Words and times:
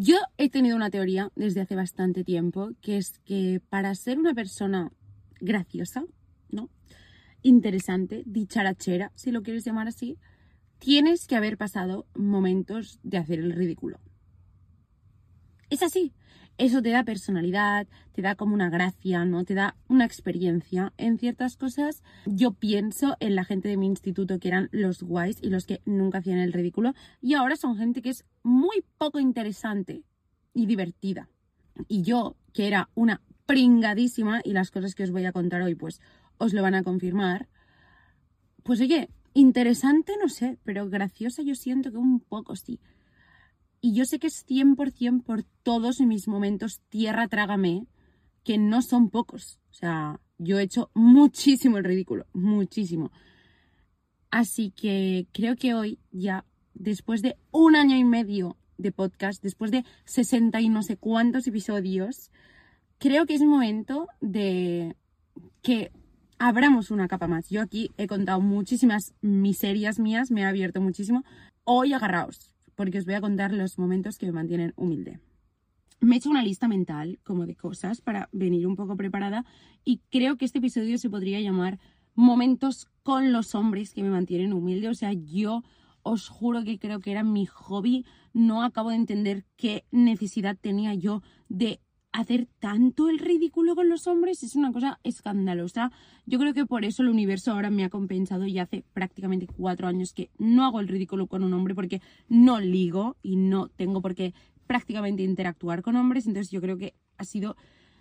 Yo 0.00 0.14
he 0.36 0.48
tenido 0.48 0.76
una 0.76 0.90
teoría 0.90 1.32
desde 1.34 1.60
hace 1.60 1.74
bastante 1.74 2.22
tiempo, 2.22 2.70
que 2.80 2.98
es 2.98 3.18
que 3.24 3.60
para 3.68 3.92
ser 3.96 4.16
una 4.20 4.32
persona 4.32 4.92
graciosa, 5.40 6.04
¿no? 6.50 6.70
Interesante, 7.42 8.22
dicharachera, 8.24 9.10
si 9.16 9.32
lo 9.32 9.42
quieres 9.42 9.64
llamar 9.64 9.88
así, 9.88 10.16
tienes 10.78 11.26
que 11.26 11.34
haber 11.34 11.58
pasado 11.58 12.06
momentos 12.14 13.00
de 13.02 13.18
hacer 13.18 13.40
el 13.40 13.50
ridículo. 13.50 13.98
Es 15.68 15.82
así. 15.82 16.12
Eso 16.58 16.82
te 16.82 16.90
da 16.90 17.04
personalidad, 17.04 17.86
te 18.12 18.20
da 18.20 18.34
como 18.34 18.52
una 18.52 18.68
gracia, 18.68 19.24
¿no? 19.24 19.44
Te 19.44 19.54
da 19.54 19.76
una 19.86 20.04
experiencia 20.04 20.92
en 20.96 21.16
ciertas 21.16 21.56
cosas. 21.56 22.02
Yo 22.26 22.52
pienso 22.52 23.16
en 23.20 23.36
la 23.36 23.44
gente 23.44 23.68
de 23.68 23.76
mi 23.76 23.86
instituto 23.86 24.40
que 24.40 24.48
eran 24.48 24.68
los 24.72 25.04
guays 25.04 25.38
y 25.40 25.50
los 25.50 25.66
que 25.66 25.80
nunca 25.84 26.18
hacían 26.18 26.40
el 26.40 26.52
ridículo. 26.52 26.94
Y 27.20 27.34
ahora 27.34 27.54
son 27.54 27.76
gente 27.76 28.02
que 28.02 28.10
es 28.10 28.24
muy 28.42 28.84
poco 28.98 29.20
interesante 29.20 30.02
y 30.52 30.66
divertida. 30.66 31.28
Y 31.86 32.02
yo, 32.02 32.36
que 32.52 32.66
era 32.66 32.90
una 32.96 33.22
pringadísima, 33.46 34.40
y 34.42 34.52
las 34.52 34.72
cosas 34.72 34.96
que 34.96 35.04
os 35.04 35.12
voy 35.12 35.26
a 35.26 35.32
contar 35.32 35.62
hoy, 35.62 35.76
pues 35.76 36.00
os 36.38 36.52
lo 36.52 36.62
van 36.62 36.74
a 36.74 36.82
confirmar. 36.82 37.48
Pues 38.64 38.80
oye, 38.80 39.10
interesante 39.32 40.14
no 40.20 40.28
sé, 40.28 40.58
pero 40.64 40.88
graciosa 40.90 41.42
yo 41.42 41.54
siento 41.54 41.92
que 41.92 41.98
un 41.98 42.18
poco 42.18 42.56
sí. 42.56 42.80
Y 43.80 43.94
yo 43.94 44.04
sé 44.04 44.18
que 44.18 44.26
es 44.26 44.44
100% 44.46 45.22
por 45.22 45.44
todos 45.62 46.00
mis 46.00 46.26
momentos 46.26 46.80
tierra 46.88 47.28
trágame, 47.28 47.86
que 48.44 48.58
no 48.58 48.82
son 48.82 49.10
pocos. 49.10 49.60
O 49.70 49.74
sea, 49.74 50.20
yo 50.38 50.58
he 50.58 50.62
hecho 50.62 50.90
muchísimo 50.94 51.78
el 51.78 51.84
ridículo, 51.84 52.26
muchísimo. 52.32 53.12
Así 54.30 54.70
que 54.70 55.26
creo 55.32 55.56
que 55.56 55.74
hoy 55.74 55.98
ya, 56.10 56.44
después 56.74 57.22
de 57.22 57.36
un 57.50 57.76
año 57.76 57.96
y 57.96 58.04
medio 58.04 58.56
de 58.76 58.92
podcast, 58.92 59.42
después 59.42 59.70
de 59.70 59.84
60 60.04 60.60
y 60.60 60.68
no 60.68 60.82
sé 60.82 60.96
cuántos 60.96 61.46
episodios, 61.46 62.30
creo 62.98 63.26
que 63.26 63.34
es 63.34 63.42
momento 63.42 64.06
de 64.20 64.96
que 65.62 65.92
abramos 66.38 66.90
una 66.90 67.08
capa 67.08 67.26
más. 67.26 67.48
Yo 67.48 67.62
aquí 67.62 67.90
he 67.96 68.06
contado 68.06 68.40
muchísimas 68.40 69.14
miserias 69.20 69.98
mías, 69.98 70.30
me 70.30 70.44
ha 70.44 70.48
abierto 70.48 70.80
muchísimo. 70.80 71.24
Hoy 71.64 71.92
agarraos, 71.92 72.52
porque 72.78 73.00
os 73.00 73.06
voy 73.06 73.14
a 73.14 73.20
contar 73.20 73.52
los 73.52 73.76
momentos 73.76 74.18
que 74.18 74.26
me 74.26 74.30
mantienen 74.30 74.72
humilde. 74.76 75.18
Me 75.98 76.14
he 76.14 76.18
hecho 76.18 76.30
una 76.30 76.44
lista 76.44 76.68
mental 76.68 77.18
como 77.24 77.44
de 77.44 77.56
cosas 77.56 78.00
para 78.00 78.28
venir 78.30 78.68
un 78.68 78.76
poco 78.76 78.96
preparada 78.96 79.44
y 79.84 80.00
creo 80.10 80.36
que 80.36 80.44
este 80.44 80.58
episodio 80.58 80.96
se 80.96 81.10
podría 81.10 81.40
llamar 81.40 81.80
momentos 82.14 82.86
con 83.02 83.32
los 83.32 83.56
hombres 83.56 83.92
que 83.92 84.04
me 84.04 84.10
mantienen 84.10 84.52
humilde. 84.52 84.88
O 84.88 84.94
sea, 84.94 85.12
yo 85.12 85.64
os 86.04 86.28
juro 86.28 86.62
que 86.62 86.78
creo 86.78 87.00
que 87.00 87.10
era 87.10 87.24
mi 87.24 87.46
hobby. 87.46 88.06
No 88.32 88.62
acabo 88.62 88.90
de 88.90 88.96
entender 88.96 89.44
qué 89.56 89.84
necesidad 89.90 90.56
tenía 90.56 90.94
yo 90.94 91.20
de 91.48 91.80
hacer 92.12 92.48
tanto 92.58 93.08
el 93.08 93.18
ridículo 93.18 93.74
con 93.74 93.88
los 93.88 94.06
hombres 94.06 94.42
es 94.42 94.56
una 94.56 94.72
cosa 94.72 94.98
escandalosa. 95.04 95.92
Yo 96.26 96.38
creo 96.38 96.54
que 96.54 96.66
por 96.66 96.84
eso 96.84 97.02
el 97.02 97.08
universo 97.08 97.52
ahora 97.52 97.70
me 97.70 97.84
ha 97.84 97.90
compensado 97.90 98.46
y 98.46 98.58
hace 98.58 98.84
prácticamente 98.92 99.46
cuatro 99.46 99.86
años 99.86 100.12
que 100.12 100.30
no 100.38 100.64
hago 100.64 100.80
el 100.80 100.88
ridículo 100.88 101.26
con 101.26 101.44
un 101.44 101.52
hombre 101.52 101.74
porque 101.74 102.00
no 102.28 102.60
ligo 102.60 103.16
y 103.22 103.36
no 103.36 103.68
tengo 103.68 104.00
por 104.00 104.14
qué 104.14 104.34
prácticamente 104.66 105.22
interactuar 105.22 105.82
con 105.82 105.96
hombres. 105.96 106.26
Entonces 106.26 106.50
yo 106.50 106.60
creo 106.60 106.78
que 106.78 106.94
ha 107.18 107.24
sido 107.24 107.56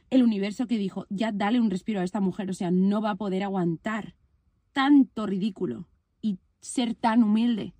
el 0.10 0.24
universo 0.24 0.68
que 0.68 0.78
dijo, 0.78 1.06
ya 1.10 1.32
dale 1.32 1.60
un 1.60 1.70
respiro 1.70 2.00
a 2.00 2.04
esta 2.04 2.22
mujer, 2.22 2.50
o 2.50 2.54
sea, 2.54 2.72
no 2.72 3.02
va 3.02 3.12
a 3.12 3.16
poder 3.16 3.44
aguantar 3.44 4.16
tanto 4.72 5.26
ridículo 5.26 5.88
y 6.22 6.40
ser 6.62 6.96
tan 6.96 7.24
humilde 7.24 7.74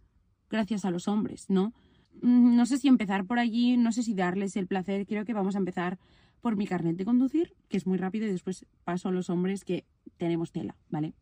gracias 0.50 0.84
a 0.84 0.92
los 0.92 1.08
hombres, 1.08 1.50
¿no? 1.50 1.74
No 2.22 2.66
sé 2.66 2.78
si 2.78 2.88
empezar 2.88 3.26
por 3.26 3.40
allí, 3.40 3.78
no 3.78 3.92
sé 3.92 4.04
si 4.04 4.14
darles 4.14 4.56
el 4.56 4.68
placer. 4.68 5.06
Creo 5.06 5.26
que 5.26 5.34
vamos 5.34 5.56
a 5.56 5.60
empezar 5.60 6.00
por 6.42 6.56
mi 6.56 6.68
carnet 6.68 6.98
de 6.98 7.06
conducir, 7.06 7.56
que 7.68 7.78
es 7.78 7.88
muy 7.88 7.98
rápido, 7.98 8.28
y 8.28 8.32
después 8.32 8.66
paso 8.84 9.10
a 9.10 9.12
los 9.12 9.30
hombres 9.30 9.66
que 9.66 9.86
tenemos 10.18 10.52
tela, 10.52 10.76
¿vale? 10.90 11.14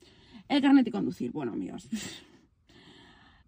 El 0.49 0.61
carnet 0.61 0.85
de 0.85 0.91
conducir, 0.91 1.31
bueno, 1.31 1.53
amigos. 1.53 1.87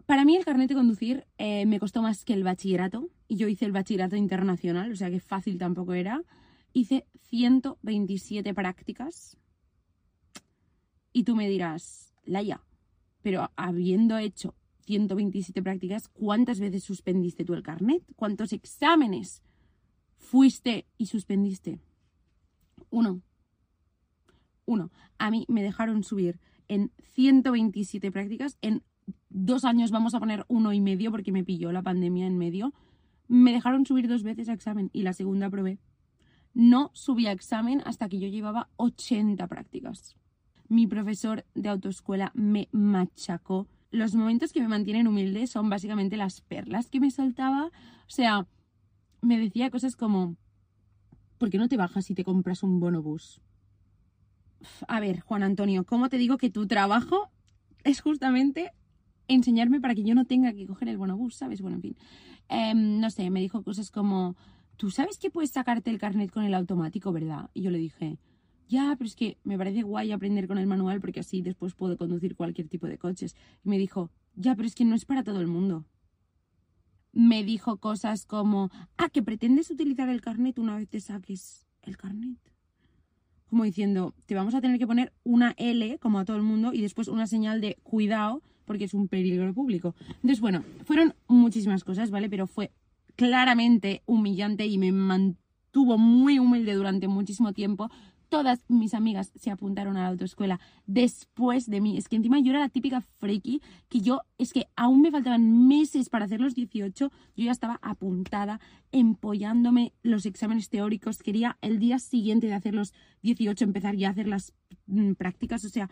Para 0.06 0.24
mí 0.24 0.38
el 0.38 0.46
carnet 0.46 0.70
de 0.70 0.76
conducir 0.76 1.26
eh, 1.38 1.66
me 1.66 1.80
costó 1.80 2.02
más 2.02 2.24
que 2.24 2.34
el 2.34 2.44
bachillerato, 2.44 3.10
y 3.28 3.36
yo 3.36 3.48
hice 3.48 3.66
el 3.66 3.74
bachillerato 3.74 4.16
internacional, 4.16 4.92
o 4.92 4.96
sea 4.96 5.10
que 5.10 5.20
fácil 5.20 5.58
tampoco 5.58 5.94
era. 5.94 6.24
Hice 6.74 7.06
127 7.24 8.54
prácticas. 8.54 9.38
Y 11.12 11.24
tú 11.24 11.36
me 11.36 11.50
dirás, 11.50 12.14
Laia, 12.24 12.62
pero 13.22 13.52
habiendo 13.56 14.18
hecho 14.18 14.56
127 14.88 15.62
prácticas, 15.62 16.08
¿cuántas 16.08 16.62
veces 16.62 16.84
suspendiste 16.84 17.44
tú 17.44 17.54
el 17.54 17.62
carnet? 17.62 18.04
¿Cuántos 18.16 18.54
exámenes 18.54 19.44
fuiste 20.16 20.88
y 20.98 21.08
suspendiste? 21.08 21.80
Uno. 22.90 23.22
Uno. 24.66 24.90
A 25.18 25.30
mí 25.30 25.46
me 25.50 25.62
dejaron 25.62 26.04
subir 26.04 26.40
en 26.70 26.92
127 27.16 28.12
prácticas. 28.14 28.58
En 28.62 28.82
dos 29.30 29.66
años 29.66 29.92
vamos 29.92 30.16
a 30.16 30.20
poner 30.20 30.46
uno 30.48 30.72
y 30.72 30.80
medio 30.80 31.12
porque 31.12 31.34
me 31.34 31.44
pilló 31.44 31.74
la 31.74 31.84
pandemia 31.84 32.26
en 32.26 32.38
medio. 32.38 32.74
Me 33.28 33.52
dejaron 33.52 33.86
subir 33.86 34.08
dos 34.08 34.24
veces 34.24 34.48
a 34.48 34.54
examen 34.54 34.90
y 34.94 35.04
la 35.04 35.12
segunda 35.12 35.50
probé. 35.50 35.80
No 36.54 36.92
subí 36.94 37.28
a 37.28 37.34
examen 37.34 37.82
hasta 37.86 38.08
que 38.08 38.20
yo 38.20 38.30
llevaba 38.30 38.70
80 38.78 39.46
prácticas. 39.48 40.16
Mi 40.70 40.88
profesor 40.88 41.46
de 41.56 41.68
autoescuela 41.68 42.32
me 42.34 42.70
machacó 42.72 43.68
los 43.92 44.16
momentos 44.16 44.52
que 44.52 44.62
me 44.62 44.68
mantienen 44.68 45.08
humilde 45.08 45.48
son 45.48 45.70
básicamente 45.70 46.18
las 46.18 46.42
perlas 46.42 46.90
que 46.90 47.00
me 47.00 47.12
soltaba. 47.12 47.66
O 47.66 48.10
sea, 48.10 48.48
me 49.22 49.38
decía 49.38 49.70
cosas 49.70 49.96
como, 49.96 50.36
¿por 51.38 51.50
qué 51.50 51.58
no 51.58 51.68
te 51.68 51.78
bajas 51.78 52.10
y 52.10 52.16
te 52.16 52.24
compras 52.24 52.64
un 52.64 52.80
bonobús? 52.80 53.42
A 54.88 55.00
ver, 55.00 55.22
Juan 55.22 55.44
Antonio, 55.44 55.86
¿cómo 55.86 56.10
te 56.10 56.18
digo 56.18 56.38
que 56.38 56.50
tu 56.50 56.68
trabajo 56.68 57.30
es 57.84 58.02
justamente 58.02 58.72
enseñarme 59.28 59.80
para 59.80 59.96
que 59.96 60.04
yo 60.04 60.16
no 60.16 60.26
tenga 60.26 60.54
que 60.54 60.66
coger 60.66 60.90
el 60.90 60.98
bonobús, 60.98 61.36
¿sabes? 61.36 61.62
Bueno, 61.62 61.78
en 61.78 61.82
fin. 61.82 61.98
Em, 62.50 63.00
no 63.00 63.10
sé, 63.10 63.30
me 63.30 63.42
dijo 63.42 63.64
cosas 63.64 63.92
como, 63.92 64.36
tú 64.78 64.90
sabes 64.90 65.18
que 65.18 65.30
puedes 65.30 65.52
sacarte 65.52 65.90
el 65.90 66.00
carnet 66.00 66.32
con 66.32 66.44
el 66.44 66.54
automático, 66.54 67.12
¿verdad? 67.12 67.50
Y 67.54 67.62
yo 67.62 67.72
le 67.72 67.78
dije, 67.78 68.18
ya, 68.68 68.96
pero 68.98 69.08
es 69.08 69.16
que 69.16 69.38
me 69.44 69.58
parece 69.58 69.82
guay 69.82 70.12
aprender 70.12 70.48
con 70.48 70.58
el 70.58 70.68
manual 70.68 71.00
porque 71.00 71.22
así 71.22 71.42
después 71.42 71.74
puedo 71.74 71.98
conducir 71.98 72.36
cualquier 72.36 72.68
tipo 72.68 72.88
de 72.88 72.98
coches. 72.98 73.36
Y 73.64 73.70
me 73.70 73.78
dijo, 73.78 74.12
ya, 74.36 74.56
pero 74.56 74.68
es 74.68 74.76
que 74.76 74.86
no 74.86 74.96
es 74.96 75.06
para 75.06 75.24
todo 75.24 75.42
el 75.42 75.48
mundo. 75.48 75.86
Me 77.14 77.44
dijo 77.44 77.78
cosas 77.78 78.26
como, 78.26 78.70
ah, 78.98 79.10
que 79.10 79.24
pretendes 79.24 79.72
utilizar 79.72 80.10
el 80.10 80.22
carnet 80.22 80.60
una 80.60 80.76
vez 80.76 80.88
te 80.90 81.00
saques 81.00 81.66
el 81.82 81.98
carnet. 81.98 82.38
Como 83.48 83.64
diciendo, 83.64 84.14
te 84.26 84.36
vamos 84.36 84.54
a 84.54 84.62
tener 84.62 84.78
que 84.78 84.86
poner 84.86 85.14
una 85.24 85.54
L, 85.58 85.98
como 86.00 86.20
a 86.20 86.26
todo 86.26 86.36
el 86.36 86.44
mundo, 86.44 86.74
y 86.74 86.82
después 86.82 87.08
una 87.08 87.28
señal 87.28 87.62
de 87.62 87.78
cuidado, 87.82 88.44
porque 88.66 88.84
es 88.84 88.94
un 88.94 89.08
peligro 89.08 89.54
público. 89.54 89.96
Entonces, 90.16 90.42
bueno, 90.42 90.64
fueron 90.84 91.16
muchísimas 91.28 91.86
cosas, 91.86 92.12
¿vale? 92.12 92.30
Pero 92.30 92.46
fue 92.46 92.72
claramente 93.16 94.04
humillante 94.06 94.68
y 94.68 94.78
me 94.78 94.92
mantuvo 94.92 95.98
muy 95.98 96.40
humilde 96.40 96.74
durante 96.74 97.08
muchísimo 97.08 97.54
tiempo 97.54 97.90
todas 98.30 98.64
mis 98.68 98.94
amigas 98.94 99.32
se 99.36 99.52
apuntaron 99.52 99.98
a 99.98 100.04
la 100.04 100.08
autoescuela 100.10 100.60
después 100.86 101.70
de 101.70 101.82
mí. 101.82 101.98
Es 101.98 102.08
que 102.08 102.16
encima 102.16 102.40
yo 102.40 102.52
era 102.52 102.60
la 102.60 102.70
típica 102.70 103.02
freaky 103.02 103.62
que 103.90 104.02
yo, 104.02 104.22
es 104.38 104.54
que 104.54 104.68
aún 104.76 105.02
me 105.02 105.12
faltaban 105.12 105.68
meses 105.68 106.10
para 106.10 106.26
hacer 106.26 106.42
los 106.42 106.56
18, 106.56 107.12
yo 107.36 107.44
ya 107.46 107.52
estaba 107.52 107.80
apuntada, 107.82 108.60
empollándome 108.92 109.94
los 110.04 110.26
exámenes 110.26 110.70
teóricos. 110.70 111.24
Quería 111.24 111.58
el 111.62 111.80
día 111.80 112.00
siguiente 112.00 112.48
de 112.48 112.54
hacer 112.54 112.74
los 112.74 112.94
18 113.22 113.64
empezar 113.64 113.96
ya 113.96 114.10
a 114.10 114.12
hacer 114.12 114.28
las 114.28 114.54
mm, 114.88 115.14
prácticas, 115.14 115.64
o 115.66 115.70
sea, 115.70 115.90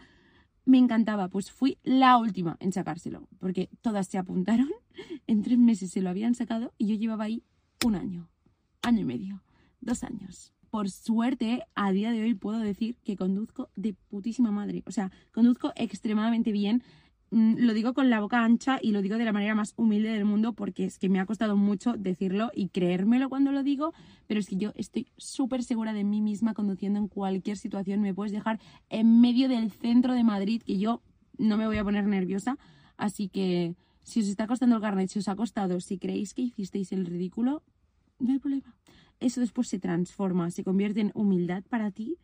me 0.66 0.78
encantaba. 0.78 1.30
Pues 1.30 1.52
fui 1.52 1.78
la 1.84 2.18
última 2.18 2.58
en 2.60 2.72
sacárselo, 2.72 3.28
porque 3.40 3.70
todas 3.82 4.08
se 4.08 4.18
apuntaron, 4.18 4.70
en 5.28 5.42
tres 5.42 5.58
meses 5.58 5.92
se 5.92 6.02
lo 6.02 6.10
habían 6.10 6.36
sacado 6.36 6.74
y 6.78 6.88
yo 6.88 6.96
llevaba 6.96 7.26
ahí 7.26 7.44
un 7.86 7.96
año, 7.96 8.30
año 8.82 9.02
y 9.02 9.06
medio, 9.06 9.44
dos 9.80 10.04
años 10.04 10.55
por 10.76 10.90
suerte, 10.90 11.64
a 11.74 11.94
día 11.94 12.12
de 12.12 12.22
hoy 12.22 12.34
puedo 12.34 12.60
decir 12.60 12.98
que 13.06 13.16
conduzco 13.16 13.70
de 13.78 13.94
putísima 13.94 14.52
madre. 14.52 14.84
O 14.86 14.92
sea, 14.92 15.10
conduzco 15.32 15.72
extremadamente 15.78 16.52
bien. 16.52 16.84
Mm, 17.32 17.60
lo 17.60 17.74
digo 17.74 17.94
con 17.94 18.10
la 18.10 18.20
boca 18.20 18.44
ancha 18.44 18.78
y 18.82 18.92
lo 18.92 19.02
digo 19.02 19.18
de 19.18 19.24
la 19.24 19.32
manera 19.32 19.56
más 19.56 19.74
humilde 19.78 20.10
del 20.10 20.26
mundo 20.26 20.52
porque 20.52 20.84
es 20.84 21.00
que 21.00 21.08
me 21.08 21.22
ha 21.22 21.26
costado 21.26 21.56
mucho 21.56 21.94
decirlo 21.94 22.52
y 22.54 22.68
creérmelo 22.68 23.30
cuando 23.30 23.54
lo 23.54 23.64
digo, 23.64 23.94
pero 24.28 24.42
es 24.42 24.50
que 24.50 24.58
yo 24.58 24.74
estoy 24.76 25.08
súper 25.16 25.64
segura 25.64 25.94
de 25.94 26.04
mí 26.04 26.20
misma 26.20 26.54
conduciendo 26.54 27.00
en 27.00 27.08
cualquier 27.08 27.56
situación. 27.56 28.02
Me 28.02 28.14
puedes 28.14 28.34
dejar 28.34 28.60
en 28.90 29.22
medio 29.22 29.48
del 29.48 29.72
centro 29.72 30.12
de 30.12 30.26
Madrid 30.26 30.62
que 30.62 30.78
yo 30.78 31.02
no 31.38 31.56
me 31.56 31.68
voy 31.68 31.78
a 31.78 31.86
poner 31.86 32.06
nerviosa. 32.06 32.58
Así 32.98 33.30
que 33.30 33.78
si 34.04 34.20
os 34.20 34.28
está 34.28 34.46
costando 34.46 34.76
el 34.76 34.82
carnet, 34.82 35.08
si 35.08 35.20
os 35.20 35.30
ha 35.30 35.38
costado, 35.38 35.80
si 35.80 35.98
creéis 35.98 36.34
que 36.34 36.42
hicisteis 36.42 36.92
el 36.92 37.06
ridículo, 37.06 37.64
no 38.20 38.34
hay 38.34 38.40
problema 38.40 38.76
eso 39.20 39.42
después 39.42 39.68
se 39.68 39.80
transforma, 39.80 40.52
se 40.52 40.64
convierte 40.64 41.02
en 41.02 41.12
humildad 41.14 41.64
para 41.70 41.92
ti 41.92 42.18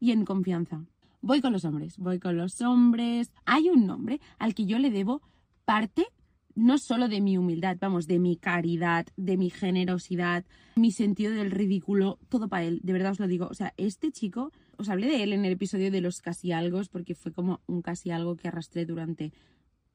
y 0.00 0.12
en 0.12 0.24
confianza. 0.24 0.84
Voy 1.20 1.40
con 1.40 1.52
los 1.52 1.64
hombres, 1.64 1.96
voy 1.98 2.18
con 2.18 2.36
los 2.36 2.60
hombres. 2.60 3.32
Hay 3.46 3.70
un 3.70 3.86
nombre 3.86 4.20
al 4.38 4.54
que 4.54 4.66
yo 4.66 4.78
le 4.78 4.90
debo 4.90 5.22
parte 5.64 6.06
no 6.54 6.78
solo 6.78 7.08
de 7.08 7.20
mi 7.20 7.36
humildad, 7.36 7.76
vamos, 7.80 8.06
de 8.06 8.18
mi 8.18 8.36
caridad, 8.36 9.06
de 9.16 9.36
mi 9.36 9.50
generosidad, 9.50 10.44
mi 10.76 10.92
sentido 10.92 11.32
del 11.32 11.50
ridículo, 11.50 12.18
todo 12.28 12.48
para 12.48 12.64
él, 12.64 12.80
de 12.82 12.92
verdad 12.92 13.12
os 13.12 13.20
lo 13.20 13.26
digo. 13.26 13.48
O 13.50 13.54
sea, 13.54 13.74
este 13.76 14.12
chico, 14.12 14.52
os 14.76 14.88
hablé 14.88 15.08
de 15.08 15.22
él 15.22 15.32
en 15.32 15.44
el 15.44 15.52
episodio 15.52 15.90
de 15.90 16.00
los 16.00 16.20
casi 16.20 16.52
algo, 16.52 16.80
porque 16.90 17.14
fue 17.14 17.32
como 17.32 17.60
un 17.66 17.82
casi 17.82 18.10
algo 18.10 18.36
que 18.36 18.48
arrastré 18.48 18.86
durante 18.86 19.32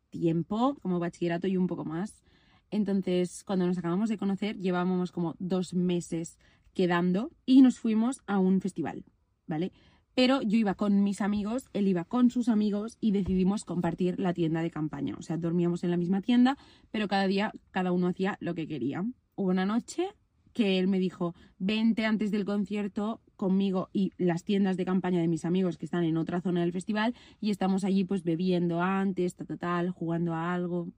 tiempo, 0.09 0.75
como 0.81 0.99
bachillerato 0.99 1.47
y 1.47 1.57
un 1.57 1.67
poco 1.67 1.85
más. 1.85 2.23
Entonces, 2.71 3.43
cuando 3.43 3.65
nos 3.67 3.77
acabamos 3.77 4.09
de 4.09 4.17
conocer, 4.17 4.57
llevábamos 4.57 5.11
como 5.11 5.35
dos 5.39 5.73
meses 5.73 6.37
quedando 6.73 7.31
y 7.45 7.61
nos 7.61 7.79
fuimos 7.79 8.21
a 8.27 8.39
un 8.39 8.61
festival, 8.61 9.03
¿vale? 9.47 9.71
Pero 10.15 10.41
yo 10.41 10.57
iba 10.57 10.73
con 10.75 11.03
mis 11.03 11.21
amigos, 11.21 11.69
él 11.73 11.87
iba 11.87 12.03
con 12.03 12.29
sus 12.29 12.49
amigos 12.49 12.97
y 12.99 13.11
decidimos 13.11 13.63
compartir 13.63 14.19
la 14.19 14.33
tienda 14.33 14.61
de 14.61 14.71
campaña. 14.71 15.15
O 15.17 15.21
sea, 15.21 15.37
dormíamos 15.37 15.83
en 15.83 15.91
la 15.91 15.97
misma 15.97 16.21
tienda, 16.21 16.57
pero 16.91 17.07
cada 17.07 17.25
día 17.27 17.53
cada 17.71 17.91
uno 17.91 18.07
hacía 18.07 18.37
lo 18.41 18.53
que 18.53 18.67
quería. 18.67 19.05
Hubo 19.35 19.49
una 19.49 19.65
noche 19.65 20.09
que 20.53 20.79
él 20.79 20.87
me 20.87 20.99
dijo, 20.99 21.35
vente 21.57 22.05
antes 22.05 22.31
del 22.31 22.43
concierto 22.43 23.21
conmigo 23.37 23.89
y 23.93 24.11
las 24.17 24.43
tiendas 24.43 24.75
de 24.75 24.83
campaña 24.83 25.21
de 25.21 25.27
mis 25.29 25.45
amigos 25.45 25.77
que 25.77 25.85
están 25.85 26.03
en 26.03 26.17
otra 26.17 26.41
zona 26.41 26.61
del 26.61 26.73
festival 26.73 27.15
y 27.39 27.51
estamos 27.51 27.85
allí 27.85 28.03
pues 28.03 28.23
bebiendo 28.23 28.81
antes, 28.81 29.35
tal, 29.35 29.57
tal, 29.57 29.89
jugando 29.91 30.33
a 30.33 30.53
algo. 30.53 30.89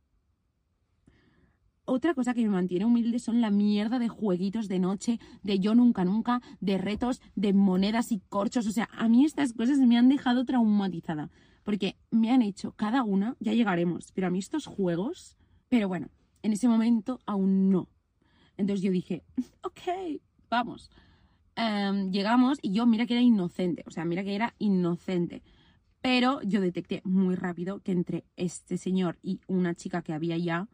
Otra 1.85 2.13
cosa 2.13 2.33
que 2.33 2.43
me 2.43 2.49
mantiene 2.49 2.85
humilde 2.85 3.19
son 3.19 3.41
la 3.41 3.49
mierda 3.49 3.97
de 3.97 4.07
jueguitos 4.07 4.67
de 4.67 4.79
noche, 4.79 5.19
de 5.41 5.59
yo 5.59 5.73
nunca 5.73 6.05
nunca, 6.05 6.41
de 6.59 6.77
retos, 6.77 7.21
de 7.35 7.53
monedas 7.53 8.11
y 8.11 8.19
corchos. 8.29 8.67
O 8.67 8.71
sea, 8.71 8.87
a 8.93 9.09
mí 9.09 9.25
estas 9.25 9.53
cosas 9.53 9.79
me 9.79 9.97
han 9.97 10.07
dejado 10.07 10.45
traumatizada. 10.45 11.31
Porque 11.63 11.97
me 12.09 12.31
han 12.31 12.41
hecho 12.41 12.71
cada 12.73 13.03
una, 13.03 13.35
ya 13.39 13.53
llegaremos, 13.53 14.11
pero 14.13 14.27
a 14.27 14.29
mí 14.29 14.39
estos 14.39 14.65
juegos, 14.65 15.37
pero 15.69 15.87
bueno, 15.87 16.09
en 16.43 16.53
ese 16.53 16.67
momento 16.67 17.19
aún 17.25 17.69
no. 17.69 17.87
Entonces 18.57 18.83
yo 18.83 18.91
dije, 18.91 19.23
ok, 19.63 20.19
vamos. 20.49 20.91
Em, 21.55 22.11
llegamos 22.11 22.57
y 22.61 22.71
yo 22.73 22.85
mira 22.85 23.05
que 23.05 23.13
era 23.13 23.21
inocente, 23.21 23.83
o 23.85 23.91
sea, 23.91 24.05
mira 24.05 24.23
que 24.23 24.35
era 24.35 24.55
inocente. 24.59 25.43
Pero 26.01 26.41
yo 26.41 26.61
detecté 26.61 27.01
muy 27.03 27.35
rápido 27.35 27.79
que 27.81 27.91
entre 27.91 28.25
este 28.35 28.77
señor 28.77 29.19
y 29.21 29.41
una 29.47 29.75
chica 29.75 30.01
que 30.01 30.13
había 30.13 30.37
ya, 30.37 30.67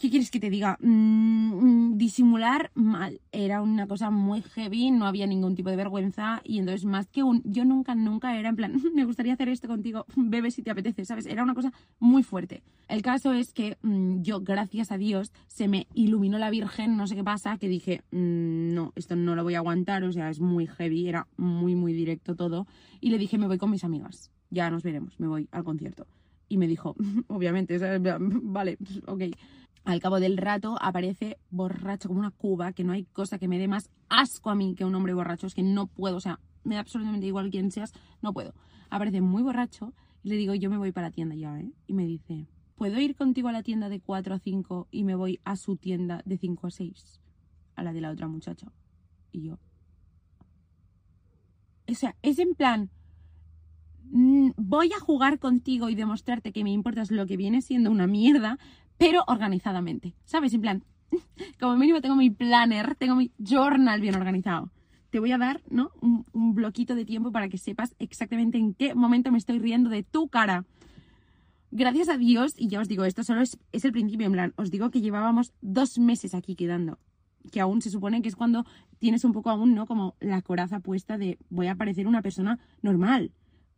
¿Qué 0.00 0.08
quieres 0.08 0.30
que 0.30 0.40
te 0.40 0.48
diga? 0.48 0.78
Mm, 0.80 1.90
mm, 1.90 1.98
disimular 1.98 2.70
mal. 2.72 3.20
Era 3.32 3.60
una 3.60 3.86
cosa 3.86 4.08
muy 4.08 4.40
heavy, 4.40 4.90
no 4.90 5.04
había 5.04 5.26
ningún 5.26 5.54
tipo 5.54 5.68
de 5.68 5.76
vergüenza 5.76 6.40
y 6.42 6.58
entonces 6.58 6.86
más 6.86 7.06
que 7.08 7.22
un... 7.22 7.42
Yo 7.44 7.66
nunca, 7.66 7.94
nunca 7.94 8.38
era 8.38 8.48
en 8.48 8.56
plan, 8.56 8.72
me 8.94 9.04
gustaría 9.04 9.34
hacer 9.34 9.50
esto 9.50 9.68
contigo, 9.68 10.06
bebe 10.16 10.50
si 10.52 10.62
te 10.62 10.70
apetece, 10.70 11.04
¿sabes? 11.04 11.26
Era 11.26 11.42
una 11.42 11.52
cosa 11.52 11.70
muy 11.98 12.22
fuerte. 12.22 12.62
El 12.88 13.02
caso 13.02 13.34
es 13.34 13.52
que 13.52 13.76
mm, 13.82 14.22
yo, 14.22 14.40
gracias 14.40 14.90
a 14.90 14.96
Dios, 14.96 15.34
se 15.48 15.68
me 15.68 15.86
iluminó 15.92 16.38
la 16.38 16.48
Virgen, 16.48 16.96
no 16.96 17.06
sé 17.06 17.14
qué 17.14 17.22
pasa, 17.22 17.58
que 17.58 17.68
dije, 17.68 18.00
no, 18.10 18.94
esto 18.96 19.16
no 19.16 19.34
lo 19.34 19.42
voy 19.42 19.56
a 19.56 19.58
aguantar, 19.58 20.02
o 20.04 20.12
sea, 20.12 20.30
es 20.30 20.40
muy 20.40 20.66
heavy, 20.66 21.08
era 21.08 21.26
muy, 21.36 21.74
muy 21.74 21.92
directo 21.92 22.34
todo. 22.34 22.66
Y 23.02 23.10
le 23.10 23.18
dije, 23.18 23.36
me 23.36 23.48
voy 23.48 23.58
con 23.58 23.70
mis 23.70 23.84
amigas, 23.84 24.30
ya 24.48 24.70
nos 24.70 24.82
veremos, 24.82 25.20
me 25.20 25.26
voy 25.26 25.46
al 25.52 25.62
concierto. 25.62 26.06
Y 26.48 26.56
me 26.56 26.66
dijo, 26.66 26.96
obviamente, 27.28 27.78
vale, 28.18 28.78
ok. 29.06 29.24
Al 29.84 30.00
cabo 30.00 30.20
del 30.20 30.36
rato 30.36 30.76
aparece 30.80 31.38
borracho 31.50 32.08
como 32.08 32.20
una 32.20 32.30
cuba, 32.30 32.72
que 32.72 32.84
no 32.84 32.92
hay 32.92 33.04
cosa 33.04 33.38
que 33.38 33.48
me 33.48 33.58
dé 33.58 33.66
más 33.66 33.90
asco 34.08 34.50
a 34.50 34.54
mí 34.54 34.74
que 34.74 34.84
un 34.84 34.94
hombre 34.94 35.14
borracho. 35.14 35.46
Es 35.46 35.54
que 35.54 35.62
no 35.62 35.86
puedo, 35.86 36.16
o 36.16 36.20
sea, 36.20 36.38
me 36.64 36.74
da 36.74 36.82
absolutamente 36.82 37.26
igual 37.26 37.50
quién 37.50 37.70
seas, 37.70 37.92
no 38.22 38.32
puedo. 38.32 38.54
Aparece 38.90 39.20
muy 39.20 39.42
borracho 39.42 39.94
y 40.22 40.28
le 40.28 40.36
digo, 40.36 40.54
yo 40.54 40.70
me 40.70 40.78
voy 40.78 40.92
para 40.92 41.08
la 41.08 41.12
tienda 41.12 41.34
ya, 41.34 41.58
¿eh? 41.58 41.72
Y 41.86 41.94
me 41.94 42.04
dice, 42.04 42.46
¿puedo 42.76 43.00
ir 43.00 43.16
contigo 43.16 43.48
a 43.48 43.52
la 43.52 43.62
tienda 43.62 43.88
de 43.88 44.00
4 44.00 44.34
a 44.34 44.38
5 44.38 44.88
y 44.90 45.04
me 45.04 45.14
voy 45.14 45.40
a 45.44 45.56
su 45.56 45.76
tienda 45.76 46.22
de 46.24 46.36
5 46.36 46.66
a 46.66 46.70
6? 46.70 47.20
A 47.76 47.82
la 47.82 47.92
de 47.92 48.00
la 48.00 48.10
otra 48.10 48.28
muchacha. 48.28 48.70
Y 49.32 49.42
yo. 49.42 49.58
O 51.88 51.94
sea, 51.94 52.16
es 52.22 52.38
en 52.38 52.54
plan, 52.54 52.90
mm, 54.10 54.50
voy 54.56 54.92
a 54.92 55.00
jugar 55.00 55.38
contigo 55.38 55.88
y 55.88 55.94
demostrarte 55.94 56.52
que 56.52 56.64
me 56.64 56.70
importas 56.70 57.10
lo 57.10 57.26
que 57.26 57.36
viene 57.36 57.62
siendo 57.62 57.90
una 57.90 58.06
mierda, 58.06 58.58
pero 59.00 59.24
organizadamente, 59.28 60.14
¿sabes? 60.26 60.52
En 60.52 60.60
plan, 60.60 60.84
como 61.58 61.74
mínimo 61.78 62.02
tengo 62.02 62.16
mi 62.16 62.28
planner, 62.28 62.94
tengo 62.96 63.16
mi 63.16 63.32
journal 63.38 63.98
bien 63.98 64.14
organizado. 64.14 64.70
Te 65.08 65.18
voy 65.18 65.32
a 65.32 65.38
dar, 65.38 65.62
¿no? 65.70 65.90
Un, 66.02 66.54
bloquito 66.54 66.94
de 66.94 67.06
tiempo 67.06 67.32
para 67.32 67.48
que 67.48 67.56
sepas 67.56 67.96
exactamente 67.98 68.58
en 68.58 68.74
qué 68.74 68.94
momento 68.94 69.32
me 69.32 69.38
estoy 69.38 69.58
riendo 69.58 69.88
de 69.88 70.02
tu 70.02 70.28
cara. 70.28 70.66
Gracias 71.70 72.10
a 72.10 72.18
Dios, 72.18 72.52
y 72.58 72.68
ya 72.68 72.80
os 72.80 72.88
digo, 72.88 73.04
esto 73.04 73.24
solo 73.24 73.40
es, 73.40 73.58
es 73.72 73.86
el 73.86 73.92
principio, 73.92 74.26
en 74.26 74.32
plan, 74.32 74.52
os 74.56 74.70
digo 74.70 74.90
que 74.90 75.00
llevábamos 75.00 75.54
dos 75.62 75.98
meses 75.98 76.34
aquí 76.34 76.54
quedando, 76.54 76.98
que 77.50 77.60
aún 77.60 77.80
se 77.80 77.88
supone 77.88 78.20
que 78.20 78.28
es 78.28 78.36
cuando 78.36 78.66
tienes 78.98 79.24
un 79.24 79.32
poco 79.32 79.48
aún, 79.48 79.74
¿no? 79.74 79.86
Como 79.86 80.14
la 80.20 80.42
coraza 80.42 80.80
puesta 80.80 81.16
de 81.16 81.38
voy 81.48 81.68
a 81.68 81.74
parecer 81.74 82.06
una 82.06 82.20
persona 82.20 82.58
normal. 82.82 83.32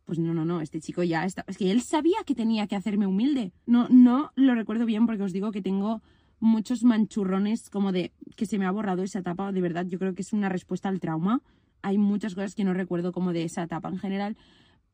Pues 0.05 0.19
no, 0.19 0.33
no, 0.33 0.43
no, 0.43 0.61
este 0.61 0.81
chico 0.81 1.03
ya 1.03 1.25
está. 1.25 1.45
Es 1.47 1.57
que 1.57 1.71
él 1.71 1.81
sabía 1.81 2.17
que 2.25 2.35
tenía 2.35 2.67
que 2.67 2.75
hacerme 2.75 3.07
humilde. 3.07 3.53
No, 3.65 3.87
no 3.89 4.31
lo 4.35 4.53
recuerdo 4.55 4.85
bien 4.85 5.05
porque 5.05 5.23
os 5.23 5.33
digo 5.33 5.51
que 5.51 5.61
tengo 5.61 6.01
muchos 6.39 6.83
manchurrones 6.83 7.69
como 7.69 7.91
de 7.93 8.11
que 8.35 8.45
se 8.45 8.59
me 8.59 8.65
ha 8.65 8.71
borrado 8.71 9.03
esa 9.03 9.19
etapa. 9.19 9.51
De 9.51 9.61
verdad, 9.61 9.85
yo 9.87 9.99
creo 9.99 10.13
que 10.13 10.21
es 10.21 10.33
una 10.33 10.49
respuesta 10.49 10.89
al 10.89 10.99
trauma. 10.99 11.41
Hay 11.81 11.97
muchas 11.97 12.35
cosas 12.35 12.53
que 12.53 12.65
no 12.65 12.73
recuerdo 12.73 13.13
como 13.13 13.31
de 13.31 13.43
esa 13.43 13.63
etapa 13.63 13.89
en 13.89 13.97
general. 13.97 14.37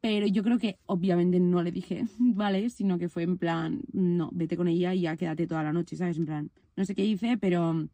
Pero 0.01 0.27
yo 0.27 0.43
creo 0.43 0.59
que 0.59 0.77
obviamente 0.85 1.39
no 1.39 1.61
le 1.61 1.71
dije, 1.71 2.05
vale, 2.19 2.69
sino 2.69 2.97
que 2.97 3.09
fue 3.09 3.23
en 3.23 3.37
plan, 3.37 3.81
no, 3.91 4.29
vete 4.31 4.55
con 4.55 4.67
ella 4.67 4.93
y 4.93 5.01
ya 5.01 5.17
quédate 5.17 5.47
toda 5.47 5.63
la 5.63 5.73
noche, 5.73 5.95
¿sabes? 5.95 6.17
En 6.17 6.25
plan, 6.25 6.51
no 6.75 6.85
sé 6.85 6.95
qué 6.95 7.05
hice, 7.05 7.37
pero 7.37 7.89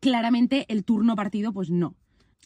claramente 0.00 0.66
el 0.68 0.84
turno 0.84 1.16
partido, 1.16 1.52
pues 1.52 1.70
no. 1.70 1.94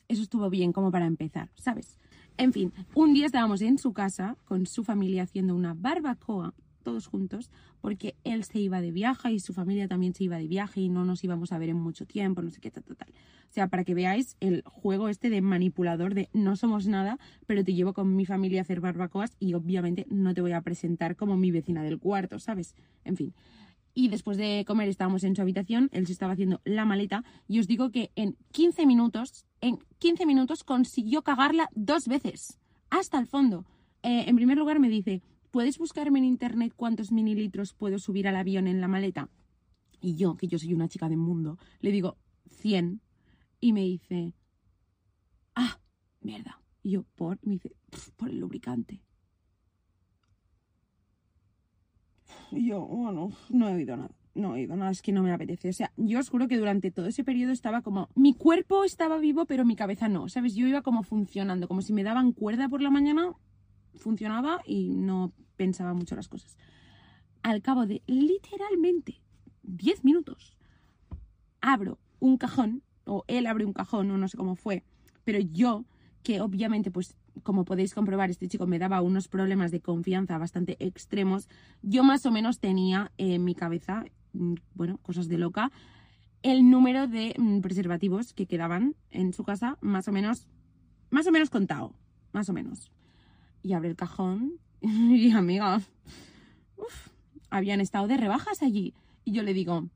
Eso 0.09 0.23
estuvo 0.23 0.51
bien 0.51 0.73
como 0.73 0.91
para 0.91 1.07
empezar, 1.07 1.51
¿sabes? 1.57 1.97
En 2.37 2.53
fin, 2.53 2.73
un 2.95 3.15
día 3.15 3.27
estábamos 3.27 3.61
en 3.63 3.79
su 3.79 3.93
casa 3.93 4.37
con 4.45 4.67
su 4.67 4.85
familia 4.85 5.23
haciendo 5.25 5.55
una 5.55 5.75
barbacoa, 5.75 6.55
todos 6.83 7.07
juntos, 7.07 7.51
porque 7.81 8.17
él 8.25 8.45
se 8.45 8.59
iba 8.59 8.81
de 8.81 8.91
viaje 8.91 9.33
y 9.33 9.39
su 9.39 9.53
familia 9.53 9.87
también 9.87 10.15
se 10.15 10.25
iba 10.25 10.37
de 10.39 10.49
viaje 10.49 10.81
y 10.81 10.89
no 10.89 11.05
nos 11.05 11.23
íbamos 11.23 11.53
a 11.53 11.59
ver 11.59 11.69
en 11.69 11.77
mucho 11.77 12.07
tiempo, 12.07 12.43
no 12.43 12.51
sé 12.51 12.61
qué, 12.61 12.71
tal, 12.71 12.83
tal, 12.85 12.97
tal. 12.97 13.09
O 13.09 13.53
sea, 13.53 13.69
para 13.69 13.85
que 13.85 13.95
veáis 13.95 14.37
el 14.41 14.63
juego 14.65 15.09
este 15.09 15.29
de 15.29 15.43
manipulador 15.43 16.15
de 16.15 16.31
no 16.33 16.57
somos 16.57 16.87
nada, 16.87 17.19
pero 17.47 17.63
te 17.63 17.75
llevo 17.75 17.93
con 17.93 18.17
mi 18.17 18.25
familia 18.25 18.61
a 18.61 18.63
hacer 18.63 18.81
barbacoas 18.81 19.37
y 19.39 19.55
obviamente 19.55 20.07
no 20.09 20.33
te 20.33 20.41
voy 20.41 20.53
a 20.53 20.63
presentar 20.63 21.17
como 21.17 21.37
mi 21.37 21.51
vecina 21.51 21.83
del 21.83 21.99
cuarto, 21.99 22.39
¿sabes? 22.39 22.75
En 23.05 23.17
fin. 23.17 23.35
Y 23.95 24.09
después 24.09 24.39
de 24.39 24.65
comer 24.67 24.89
estábamos 24.89 25.23
en 25.25 25.37
su 25.37 25.43
habitación, 25.43 25.91
él 25.93 26.07
se 26.07 26.13
estaba 26.13 26.33
haciendo 26.33 26.61
la 26.65 26.85
maleta 26.85 27.25
y 27.47 27.59
os 27.59 27.67
digo 27.67 27.91
que 27.91 28.11
en 28.17 28.37
15 28.53 28.87
minutos, 28.87 29.45
en 29.61 29.79
15 29.99 30.25
minutos 30.25 30.65
consiguió 30.65 31.23
cagarla 31.23 31.69
dos 31.75 32.09
veces, 32.09 32.59
hasta 32.91 33.19
el 33.19 33.27
fondo. 33.27 33.67
Eh, 34.03 34.25
en 34.27 34.37
primer 34.37 34.57
lugar 34.57 34.81
me 34.81 34.89
dice, 34.89 35.23
¿puedes 35.51 35.79
buscarme 35.79 36.19
en 36.19 36.25
internet 36.25 36.73
cuántos 36.75 37.13
mililitros 37.13 37.75
puedo 37.75 37.99
subir 37.99 38.27
al 38.27 38.37
avión 38.37 38.67
en 38.67 38.81
la 38.81 38.89
maleta? 38.89 39.29
Y 40.01 40.17
yo, 40.17 40.37
que 40.37 40.49
yo 40.49 40.59
soy 40.59 40.73
una 40.75 40.89
chica 40.89 41.09
de 41.09 41.17
mundo, 41.17 41.59
le 41.81 41.93
digo 41.93 42.17
100 42.51 43.01
y 43.61 43.73
me 43.73 43.83
dice, 43.83 44.35
ah, 45.55 45.79
mierda. 46.21 46.61
Y 46.83 46.93
yo, 46.93 47.05
por, 47.15 47.39
me 47.43 47.55
dice, 47.55 47.77
por 48.17 48.29
el 48.29 48.39
lubricante. 48.39 49.03
Yo, 52.53 52.81
bueno, 52.87 53.33
no 53.49 53.69
he 53.69 53.75
oído 53.75 53.97
nada. 53.97 54.11
No 54.35 54.55
he 54.57 54.61
oído 54.61 54.77
nada, 54.77 54.91
es 54.91 55.03
que 55.03 55.13
no 55.13 55.23
me 55.23 55.33
apetece. 55.33 55.69
O 55.69 55.73
sea, 55.73 55.93
yo 55.97 56.19
os 56.19 56.31
juro 56.31 56.49
que 56.49 56.57
durante 56.57 56.91
todo 56.91 57.07
ese 57.07 57.25
periodo 57.25 57.53
estaba 57.53 57.83
como. 57.83 58.09
Mi 58.15 58.35
cuerpo 58.35 58.85
estaba 58.85 59.19
vivo, 59.19 59.45
pero 59.47 59.65
mi 59.65 59.77
cabeza 59.77 60.09
no. 60.09 60.29
¿Sabes? 60.29 60.55
Yo 60.55 60.67
iba 60.67 60.83
como 60.83 61.03
funcionando, 61.03 61.69
como 61.69 61.83
si 61.83 61.93
me 61.93 62.03
daban 62.03 62.33
cuerda 62.33 62.69
por 62.69 62.81
la 62.81 62.91
mañana, 62.91 63.33
funcionaba 63.95 64.61
y 64.67 64.95
no 64.97 65.33
pensaba 65.57 65.95
mucho 65.95 66.17
las 66.17 66.29
cosas. 66.29 66.57
Al 67.43 67.61
cabo 67.61 67.87
de 67.87 68.03
literalmente 68.07 69.21
10 69.63 70.05
minutos, 70.05 70.57
abro 71.61 71.99
un 72.21 72.37
cajón, 72.37 72.83
o 73.05 73.25
él 73.27 73.47
abre 73.47 73.65
un 73.65 73.73
cajón, 73.73 74.11
o 74.11 74.19
no 74.19 74.29
sé 74.29 74.37
cómo 74.37 74.55
fue, 74.55 74.85
pero 75.25 75.41
yo, 75.41 75.85
que 76.23 76.41
obviamente 76.41 76.91
pues 76.91 77.17
como 77.43 77.65
podéis 77.65 77.95
comprobar, 77.95 78.31
este 78.31 78.49
chico 78.49 78.67
me 78.67 78.79
daba 78.79 79.03
unos 79.03 79.29
problemas 79.29 79.71
de 79.71 79.81
confianza 79.81 80.39
bastante 80.39 80.77
extremos. 80.79 81.49
Yo 81.83 82.05
más 82.05 82.27
o 82.27 82.31
menos 82.31 82.61
tenía 82.61 83.13
en 83.17 83.45
mi 83.45 83.55
cabeza, 83.55 84.05
mm, 84.33 84.55
bueno, 84.75 84.99
cosas 84.99 85.29
de 85.29 85.39
loca, 85.39 85.73
el 86.43 86.69
número 86.69 87.07
de 87.07 87.35
mm, 87.39 87.61
preservativos 87.61 88.33
que 88.33 88.47
quedaban 88.47 88.97
en 89.11 89.33
su 89.33 89.45
casa, 89.45 89.79
más 89.81 90.09
o 90.09 90.13
menos, 90.13 90.47
más 91.11 91.27
o 91.27 91.33
menos 91.33 91.51
contado, 91.51 91.95
más 92.33 92.49
o 92.49 92.53
menos. 92.53 92.91
Y 93.63 93.73
abre 93.73 93.89
el 93.89 93.97
cajón 93.97 94.59
y 94.81 95.31
amiga, 95.33 95.81
habían 97.51 97.81
estado 97.81 98.07
de 98.09 98.17
rebajas 98.17 98.63
allí. 98.63 98.95
Y 99.25 99.33
yo 99.33 99.43
le 99.43 99.55
digo, 99.55 99.89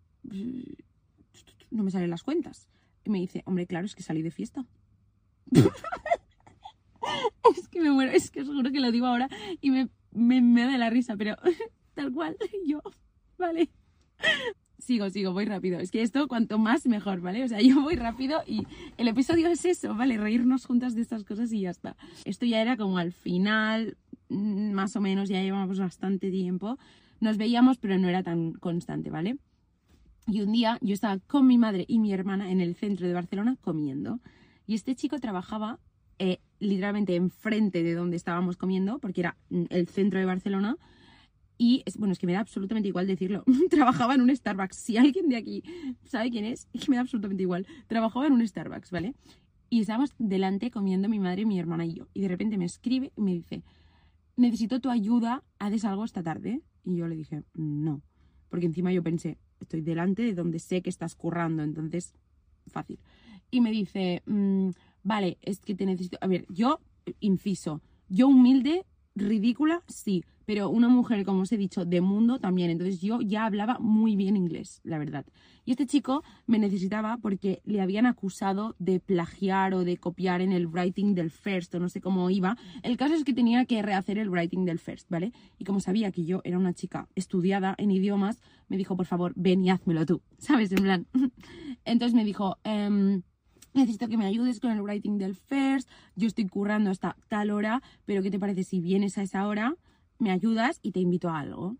no 1.70 1.82
me 1.82 1.90
salen 1.90 2.10
las 2.10 2.22
cuentas. 2.22 2.68
Y 3.04 3.10
me 3.10 3.18
dice, 3.18 3.42
hombre, 3.46 3.66
claro, 3.66 3.86
es 3.86 3.94
que 3.94 4.02
salí 4.02 4.22
de 4.22 4.30
fiesta. 4.30 4.64
es 7.60 7.68
que 7.68 7.80
me 7.80 7.90
muero, 7.90 8.12
es 8.12 8.30
que 8.30 8.42
os 8.42 8.48
juro 8.48 8.70
que 8.70 8.80
lo 8.80 8.92
digo 8.92 9.06
ahora 9.06 9.28
y 9.60 9.70
me, 9.70 9.88
me, 10.12 10.40
me 10.40 10.64
da 10.64 10.78
la 10.78 10.90
risa, 10.90 11.16
pero 11.16 11.36
tal 11.94 12.12
cual, 12.12 12.36
yo, 12.66 12.80
¿vale? 13.38 13.70
Sigo, 14.78 15.10
sigo, 15.10 15.32
voy 15.32 15.46
rápido. 15.46 15.80
Es 15.80 15.90
que 15.90 16.02
esto 16.02 16.28
cuanto 16.28 16.58
más 16.58 16.86
mejor, 16.86 17.20
¿vale? 17.20 17.42
O 17.42 17.48
sea, 17.48 17.60
yo 17.60 17.80
voy 17.82 17.96
rápido 17.96 18.42
y 18.46 18.66
el 18.98 19.08
episodio 19.08 19.48
es 19.48 19.64
eso, 19.64 19.94
¿vale? 19.94 20.16
Reírnos 20.16 20.66
juntas 20.66 20.94
de 20.94 21.02
estas 21.02 21.24
cosas 21.24 21.52
y 21.52 21.62
ya 21.62 21.70
está. 21.70 21.96
Esto 22.24 22.46
ya 22.46 22.60
era 22.60 22.76
como 22.76 22.98
al 22.98 23.12
final, 23.12 23.96
mm, 24.28 24.72
más 24.72 24.94
o 24.96 25.00
menos, 25.00 25.28
ya 25.28 25.42
llevamos 25.42 25.78
bastante 25.78 26.30
tiempo. 26.30 26.78
Nos 27.20 27.38
veíamos, 27.38 27.78
pero 27.78 27.98
no 27.98 28.08
era 28.08 28.22
tan 28.22 28.52
constante, 28.52 29.10
¿vale? 29.10 29.38
Y 30.28 30.42
un 30.42 30.52
día 30.52 30.78
yo 30.82 30.92
estaba 30.92 31.18
con 31.18 31.46
mi 31.46 31.56
madre 31.56 31.84
y 31.88 31.98
mi 31.98 32.12
hermana 32.12 32.50
en 32.50 32.60
el 32.60 32.74
centro 32.74 33.06
de 33.06 33.14
Barcelona 33.14 33.56
comiendo. 33.60 34.20
Y 34.66 34.74
este 34.74 34.94
chico 34.94 35.18
trabajaba 35.18 35.78
eh, 36.18 36.40
literalmente 36.58 37.14
enfrente 37.14 37.82
de 37.82 37.94
donde 37.94 38.16
estábamos 38.16 38.56
comiendo, 38.56 38.98
porque 38.98 39.20
era 39.22 39.36
mm, 39.50 39.64
el 39.70 39.88
centro 39.88 40.18
de 40.18 40.26
Barcelona. 40.26 40.76
Y 41.58 41.84
bueno, 41.98 42.12
es 42.12 42.18
que 42.18 42.26
me 42.26 42.34
da 42.34 42.40
absolutamente 42.40 42.88
igual 42.88 43.06
decirlo. 43.06 43.44
Trabajaba 43.70 44.14
en 44.14 44.20
un 44.20 44.34
Starbucks. 44.34 44.76
Si 44.76 44.96
alguien 44.96 45.28
de 45.28 45.36
aquí 45.36 45.62
sabe 46.04 46.30
quién 46.30 46.44
es, 46.44 46.68
es 46.72 46.88
me 46.88 46.96
da 46.96 47.02
absolutamente 47.02 47.42
igual. 47.42 47.66
Trabajaba 47.86 48.26
en 48.26 48.34
un 48.34 48.46
Starbucks, 48.46 48.90
¿vale? 48.90 49.14
Y 49.68 49.80
estábamos 49.80 50.14
delante 50.18 50.70
comiendo 50.70 51.08
mi 51.08 51.18
madre, 51.18 51.44
mi 51.44 51.58
hermana 51.58 51.86
y 51.86 51.94
yo. 51.94 52.08
Y 52.14 52.20
de 52.20 52.28
repente 52.28 52.58
me 52.58 52.66
escribe 52.66 53.12
y 53.16 53.20
me 53.20 53.32
dice, 53.32 53.62
necesito 54.36 54.80
tu 54.80 54.90
ayuda, 54.90 55.42
¿haces 55.58 55.84
algo 55.84 56.04
esta 56.04 56.22
tarde? 56.22 56.62
Y 56.84 56.96
yo 56.96 57.08
le 57.08 57.16
dije, 57.16 57.42
no. 57.54 58.02
Porque 58.48 58.66
encima 58.66 58.92
yo 58.92 59.02
pensé, 59.02 59.38
estoy 59.60 59.80
delante 59.80 60.22
de 60.22 60.34
donde 60.34 60.58
sé 60.58 60.82
que 60.82 60.90
estás 60.90 61.16
currando, 61.16 61.62
entonces, 61.62 62.14
fácil. 62.68 63.00
Y 63.50 63.60
me 63.60 63.70
dice, 63.70 64.22
mm, 64.26 64.70
vale, 65.06 65.38
es 65.40 65.60
que 65.60 65.74
te 65.74 65.86
necesito... 65.86 66.18
A 66.20 66.26
ver, 66.26 66.46
yo, 66.48 66.80
inciso, 67.20 67.80
yo 68.08 68.26
humilde, 68.26 68.84
ridícula, 69.14 69.82
sí, 69.86 70.24
pero 70.46 70.68
una 70.68 70.88
mujer, 70.88 71.24
como 71.24 71.42
os 71.42 71.52
he 71.52 71.56
dicho, 71.56 71.84
de 71.84 72.00
mundo 72.00 72.40
también. 72.40 72.70
Entonces 72.70 73.00
yo 73.00 73.20
ya 73.20 73.46
hablaba 73.46 73.78
muy 73.78 74.16
bien 74.16 74.36
inglés, 74.36 74.80
la 74.82 74.98
verdad. 74.98 75.24
Y 75.64 75.70
este 75.70 75.86
chico 75.86 76.24
me 76.46 76.58
necesitaba 76.58 77.18
porque 77.22 77.60
le 77.64 77.80
habían 77.80 78.06
acusado 78.06 78.74
de 78.80 78.98
plagiar 78.98 79.74
o 79.74 79.84
de 79.84 79.96
copiar 79.96 80.40
en 80.40 80.50
el 80.50 80.66
writing 80.66 81.14
del 81.14 81.30
first, 81.30 81.72
o 81.74 81.80
no 81.80 81.88
sé 81.88 82.00
cómo 82.00 82.28
iba. 82.30 82.56
El 82.82 82.96
caso 82.96 83.14
es 83.14 83.22
que 83.22 83.32
tenía 83.32 83.64
que 83.64 83.82
rehacer 83.82 84.18
el 84.18 84.30
writing 84.30 84.64
del 84.64 84.80
first, 84.80 85.08
¿vale? 85.08 85.32
Y 85.56 85.64
como 85.64 85.78
sabía 85.78 86.10
que 86.10 86.24
yo 86.24 86.40
era 86.42 86.58
una 86.58 86.74
chica 86.74 87.08
estudiada 87.14 87.76
en 87.78 87.92
idiomas, 87.92 88.40
me 88.68 88.76
dijo, 88.76 88.96
por 88.96 89.06
favor, 89.06 89.32
ven 89.36 89.64
y 89.64 89.70
házmelo 89.70 90.04
tú, 90.04 90.22
¿sabes? 90.38 90.72
En 90.72 90.82
plan. 90.82 91.06
Entonces 91.84 92.14
me 92.14 92.24
dijo, 92.24 92.58
em, 92.64 93.22
necesito 93.76 94.08
que 94.08 94.16
me 94.16 94.26
ayudes 94.26 94.60
con 94.60 94.72
el 94.72 94.82
writing 94.82 95.18
del 95.18 95.36
first, 95.36 95.88
yo 96.16 96.26
estoy 96.26 96.46
currando 96.46 96.90
hasta 96.90 97.16
tal 97.28 97.50
hora, 97.50 97.82
pero 98.04 98.22
¿qué 98.22 98.30
te 98.30 98.38
parece 98.38 98.64
si 98.64 98.80
vienes 98.80 99.18
a 99.18 99.22
esa 99.22 99.46
hora, 99.46 99.76
me 100.18 100.30
ayudas 100.30 100.80
y 100.82 100.92
te 100.92 101.00
invito 101.00 101.28
a 101.28 101.38
algo? 101.38 101.76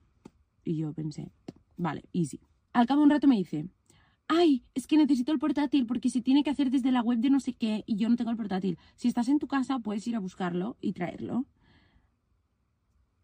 Y 0.64 0.76
yo 0.76 0.92
pensé, 0.92 1.32
vale, 1.76 2.04
easy. 2.12 2.40
Al 2.72 2.86
cabo 2.86 3.00
de 3.00 3.04
un 3.04 3.10
rato 3.10 3.26
me 3.26 3.36
dice, 3.36 3.66
ay, 4.28 4.64
es 4.74 4.86
que 4.86 4.96
necesito 4.96 5.32
el 5.32 5.38
portátil 5.38 5.86
porque 5.86 6.10
se 6.10 6.20
tiene 6.20 6.42
que 6.44 6.50
hacer 6.50 6.70
desde 6.70 6.92
la 6.92 7.02
web 7.02 7.18
de 7.18 7.30
no 7.30 7.40
sé 7.40 7.54
qué 7.54 7.82
y 7.86 7.96
yo 7.96 8.08
no 8.08 8.16
tengo 8.16 8.30
el 8.30 8.36
portátil. 8.36 8.78
Si 8.96 9.08
estás 9.08 9.28
en 9.28 9.38
tu 9.38 9.46
casa, 9.46 9.78
puedes 9.78 10.06
ir 10.06 10.16
a 10.16 10.20
buscarlo 10.20 10.76
y 10.80 10.92
traerlo. 10.92 11.46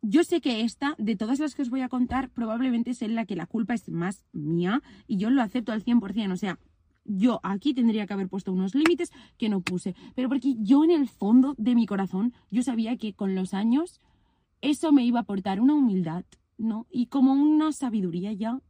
Yo 0.05 0.25
sé 0.25 0.41
que 0.41 0.63
esta, 0.63 0.97
de 0.99 1.15
todas 1.15 1.39
las 1.39 1.55
que 1.55 1.63
os 1.63 1.71
voy 1.71 1.81
a 1.81 1.89
contar, 1.89 2.31
probablemente 2.31 2.91
es 2.91 3.03
la 3.03 3.25
que 3.25 3.37
la 3.37 3.47
culpa 3.47 3.75
es 3.75 3.89
más 3.89 4.25
mía 4.33 4.83
y 5.07 5.19
yo 5.19 5.31
lo 5.31 5.43
acepto 5.43 5.71
al 5.71 5.85
100%. 5.85 6.33
O 6.33 6.37
sea, 6.37 6.59
yo 7.05 7.41
aquí 7.43 7.75
tendría 7.75 8.07
que 8.07 8.13
haber 8.13 8.29
puesto 8.29 8.53
unos 8.53 8.75
límites 8.75 9.11
que 9.39 9.49
no 9.49 9.61
puse. 9.61 9.95
Pero 10.15 10.29
porque 10.29 10.55
yo 10.59 10.85
en 10.85 10.91
el 10.91 11.09
fondo 11.09 11.55
de 11.59 11.75
mi 11.75 11.87
corazón, 11.87 12.33
yo 12.51 12.63
sabía 12.63 12.97
que 12.97 13.15
con 13.15 13.35
los 13.35 13.55
años 13.55 14.01
eso 14.61 14.93
me 14.93 15.05
iba 15.05 15.19
a 15.19 15.23
aportar 15.23 15.61
una 15.61 15.75
humildad, 15.75 16.25
¿no? 16.57 16.87
Y 16.91 17.07
como 17.07 17.33
una 17.33 17.73
sabiduría 17.73 18.33
ya, 18.33 18.61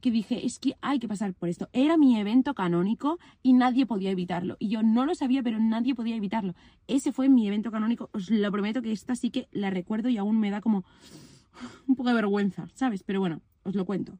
que 0.00 0.10
dije, 0.10 0.46
es 0.46 0.58
que 0.58 0.74
hay 0.80 0.98
que 0.98 1.08
pasar 1.08 1.34
por 1.34 1.48
esto. 1.48 1.68
Era 1.72 1.96
mi 1.96 2.18
evento 2.18 2.54
canónico 2.54 3.18
y 3.42 3.52
nadie 3.52 3.86
podía 3.86 4.10
evitarlo. 4.10 4.56
Y 4.58 4.68
yo 4.68 4.82
no 4.82 5.04
lo 5.04 5.14
sabía, 5.14 5.42
pero 5.42 5.58
nadie 5.58 5.94
podía 5.94 6.16
evitarlo. 6.16 6.54
Ese 6.86 7.12
fue 7.12 7.28
mi 7.28 7.46
evento 7.48 7.70
canónico. 7.70 8.10
Os 8.12 8.30
lo 8.30 8.50
prometo 8.52 8.82
que 8.82 8.92
esta 8.92 9.16
sí 9.16 9.30
que 9.30 9.48
la 9.50 9.70
recuerdo 9.70 10.08
y 10.08 10.16
aún 10.16 10.38
me 10.38 10.50
da 10.50 10.60
como 10.60 10.84
un 11.88 11.96
poco 11.96 12.10
de 12.10 12.14
vergüenza, 12.14 12.68
¿sabes? 12.74 13.02
Pero 13.02 13.20
bueno, 13.20 13.40
os 13.64 13.74
lo 13.74 13.84
cuento. 13.84 14.18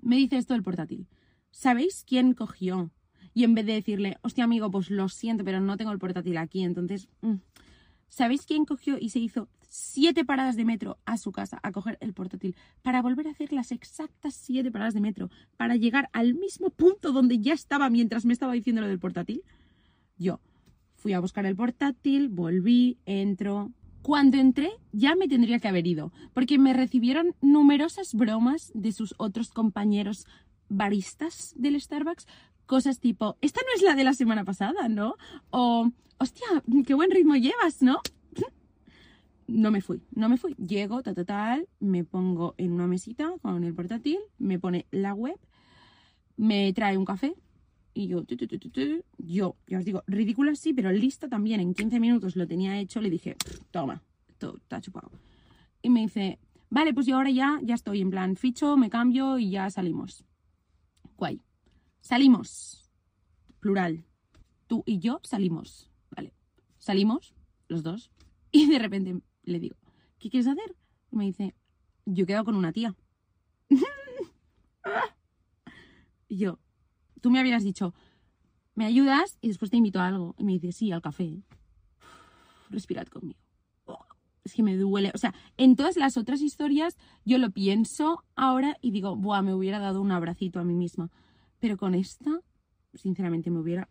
Me 0.00 0.16
dice 0.16 0.36
esto 0.36 0.54
el 0.54 0.62
portátil. 0.62 1.06
¿Sabéis 1.52 2.04
quién 2.04 2.34
cogió? 2.34 2.90
Y 3.34 3.44
en 3.44 3.54
vez 3.54 3.64
de 3.64 3.74
decirle, 3.74 4.18
hostia 4.22 4.44
amigo, 4.44 4.70
pues 4.70 4.90
lo 4.90 5.08
siento, 5.08 5.44
pero 5.44 5.60
no 5.60 5.76
tengo 5.76 5.92
el 5.92 5.98
portátil 5.98 6.36
aquí, 6.36 6.64
entonces, 6.64 7.08
mm". 7.20 7.36
¿sabéis 8.08 8.44
quién 8.44 8.64
cogió 8.64 8.98
y 8.98 9.10
se 9.10 9.20
hizo 9.20 9.48
siete 9.68 10.24
paradas 10.24 10.56
de 10.56 10.66
metro 10.66 10.98
a 11.06 11.16
su 11.16 11.32
casa 11.32 11.58
a 11.62 11.72
coger 11.72 11.96
el 12.00 12.12
portátil 12.12 12.56
para 12.82 13.00
volver 13.00 13.26
a 13.26 13.30
hacer 13.30 13.54
las 13.54 13.72
exactas 13.72 14.34
siete 14.34 14.70
paradas 14.70 14.92
de 14.92 15.00
metro 15.00 15.30
para 15.56 15.76
llegar 15.76 16.10
al 16.12 16.34
mismo 16.34 16.68
punto 16.68 17.12
donde 17.12 17.38
ya 17.38 17.54
estaba 17.54 17.88
mientras 17.88 18.26
me 18.26 18.34
estaba 18.34 18.52
diciendo 18.52 18.82
lo 18.82 18.88
del 18.88 18.98
portátil? 18.98 19.42
Yo 20.18 20.40
fui 20.96 21.14
a 21.14 21.20
buscar 21.20 21.46
el 21.46 21.56
portátil, 21.56 22.28
volví, 22.28 22.98
entro, 23.06 23.72
cuando 24.02 24.36
entré 24.36 24.70
ya 24.92 25.16
me 25.16 25.26
tendría 25.26 25.58
que 25.58 25.68
haber 25.68 25.86
ido, 25.86 26.12
porque 26.34 26.58
me 26.58 26.74
recibieron 26.74 27.34
numerosas 27.40 28.14
bromas 28.14 28.72
de 28.74 28.92
sus 28.92 29.14
otros 29.16 29.50
compañeros 29.50 30.26
baristas 30.72 31.54
del 31.56 31.80
Starbucks 31.80 32.26
cosas 32.66 33.00
tipo, 33.00 33.36
esta 33.40 33.60
no 33.60 33.74
es 33.76 33.82
la 33.82 33.94
de 33.94 34.04
la 34.04 34.14
semana 34.14 34.44
pasada, 34.44 34.88
¿no? 34.88 35.16
O, 35.50 35.90
hostia, 36.18 36.46
qué 36.86 36.94
buen 36.94 37.10
ritmo 37.10 37.36
llevas, 37.36 37.82
¿no? 37.82 38.00
No 39.46 39.70
me 39.70 39.82
fui, 39.82 40.00
no 40.14 40.28
me 40.28 40.38
fui. 40.38 40.54
Llego, 40.54 41.02
tal, 41.02 41.14
tal, 41.14 41.26
tal, 41.26 41.68
me 41.80 42.04
pongo 42.04 42.54
en 42.56 42.72
una 42.72 42.86
mesita 42.86 43.34
con 43.42 43.64
el 43.64 43.74
portátil, 43.74 44.18
me 44.38 44.58
pone 44.58 44.86
la 44.90 45.12
web, 45.12 45.38
me 46.36 46.72
trae 46.72 46.96
un 46.96 47.04
café 47.04 47.34
y 47.92 48.06
yo, 48.06 48.24
yo, 49.18 49.56
ya 49.66 49.78
os 49.78 49.84
digo, 49.84 50.02
ridícula 50.06 50.54
sí, 50.54 50.72
pero 50.72 50.90
lista 50.92 51.28
también. 51.28 51.60
En 51.60 51.74
15 51.74 52.00
minutos 52.00 52.36
lo 52.36 52.46
tenía 52.46 52.78
hecho, 52.78 53.00
le 53.00 53.10
dije, 53.10 53.36
toma, 53.70 54.02
todo 54.38 54.56
está 54.56 54.80
chupado. 54.80 55.10
Y 55.82 55.90
me 55.90 56.00
dice, 56.00 56.38
vale, 56.70 56.94
pues 56.94 57.06
yo 57.06 57.16
ahora 57.16 57.30
ya, 57.30 57.60
ya 57.62 57.74
estoy 57.74 58.00
en 58.00 58.10
plan, 58.10 58.36
ficho, 58.36 58.76
me 58.76 58.88
cambio 58.88 59.38
y 59.38 59.50
ya 59.50 59.68
salimos. 59.68 60.24
Salimos. 62.00 62.90
Plural. 63.60 64.04
Tú 64.66 64.82
y 64.86 64.98
yo 64.98 65.20
salimos. 65.22 65.90
Vale. 66.10 66.34
Salimos, 66.78 67.34
los 67.68 67.82
dos. 67.82 68.10
Y 68.50 68.68
de 68.68 68.78
repente 68.78 69.18
le 69.44 69.58
digo, 69.58 69.76
¿qué 70.18 70.28
quieres 70.28 70.46
hacer? 70.46 70.76
Y 71.10 71.16
me 71.16 71.24
dice, 71.24 71.54
yo 72.04 72.26
quedo 72.26 72.44
con 72.44 72.54
una 72.54 72.72
tía. 72.72 72.94
y 76.28 76.36
yo, 76.36 76.58
tú 77.22 77.30
me 77.30 77.38
habías 77.38 77.64
dicho, 77.64 77.94
¿me 78.74 78.84
ayudas? 78.84 79.38
Y 79.40 79.48
después 79.48 79.70
te 79.70 79.78
invito 79.78 80.00
a 80.00 80.08
algo. 80.08 80.34
Y 80.36 80.44
me 80.44 80.52
dice, 80.52 80.72
sí, 80.72 80.92
al 80.92 81.00
café. 81.00 81.42
Respirad 82.68 83.06
conmigo 83.06 83.40
es 84.44 84.54
que 84.54 84.62
me 84.62 84.76
duele. 84.76 85.10
O 85.14 85.18
sea, 85.18 85.34
en 85.56 85.76
todas 85.76 85.96
las 85.96 86.16
otras 86.16 86.40
historias 86.40 86.96
yo 87.24 87.38
lo 87.38 87.50
pienso 87.50 88.24
ahora 88.34 88.76
y 88.80 88.90
digo, 88.90 89.16
buah, 89.16 89.42
me 89.42 89.54
hubiera 89.54 89.78
dado 89.78 90.00
un 90.00 90.10
abracito 90.10 90.60
a 90.60 90.64
mí 90.64 90.74
misma. 90.74 91.10
Pero 91.58 91.76
con 91.76 91.94
esta, 91.94 92.40
sinceramente, 92.94 93.50
me 93.50 93.60
hubiera 93.60 93.88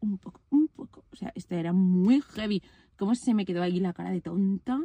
un 0.00 0.18
poco, 0.18 0.40
un 0.50 0.68
poco. 0.68 1.04
O 1.12 1.16
sea, 1.16 1.32
esta 1.34 1.56
era 1.56 1.72
muy 1.72 2.20
heavy. 2.20 2.62
¿Cómo 2.96 3.14
se 3.14 3.34
me 3.34 3.44
quedó 3.44 3.62
ahí 3.62 3.78
la 3.80 3.92
cara 3.92 4.10
de 4.10 4.20
tonta? 4.20 4.80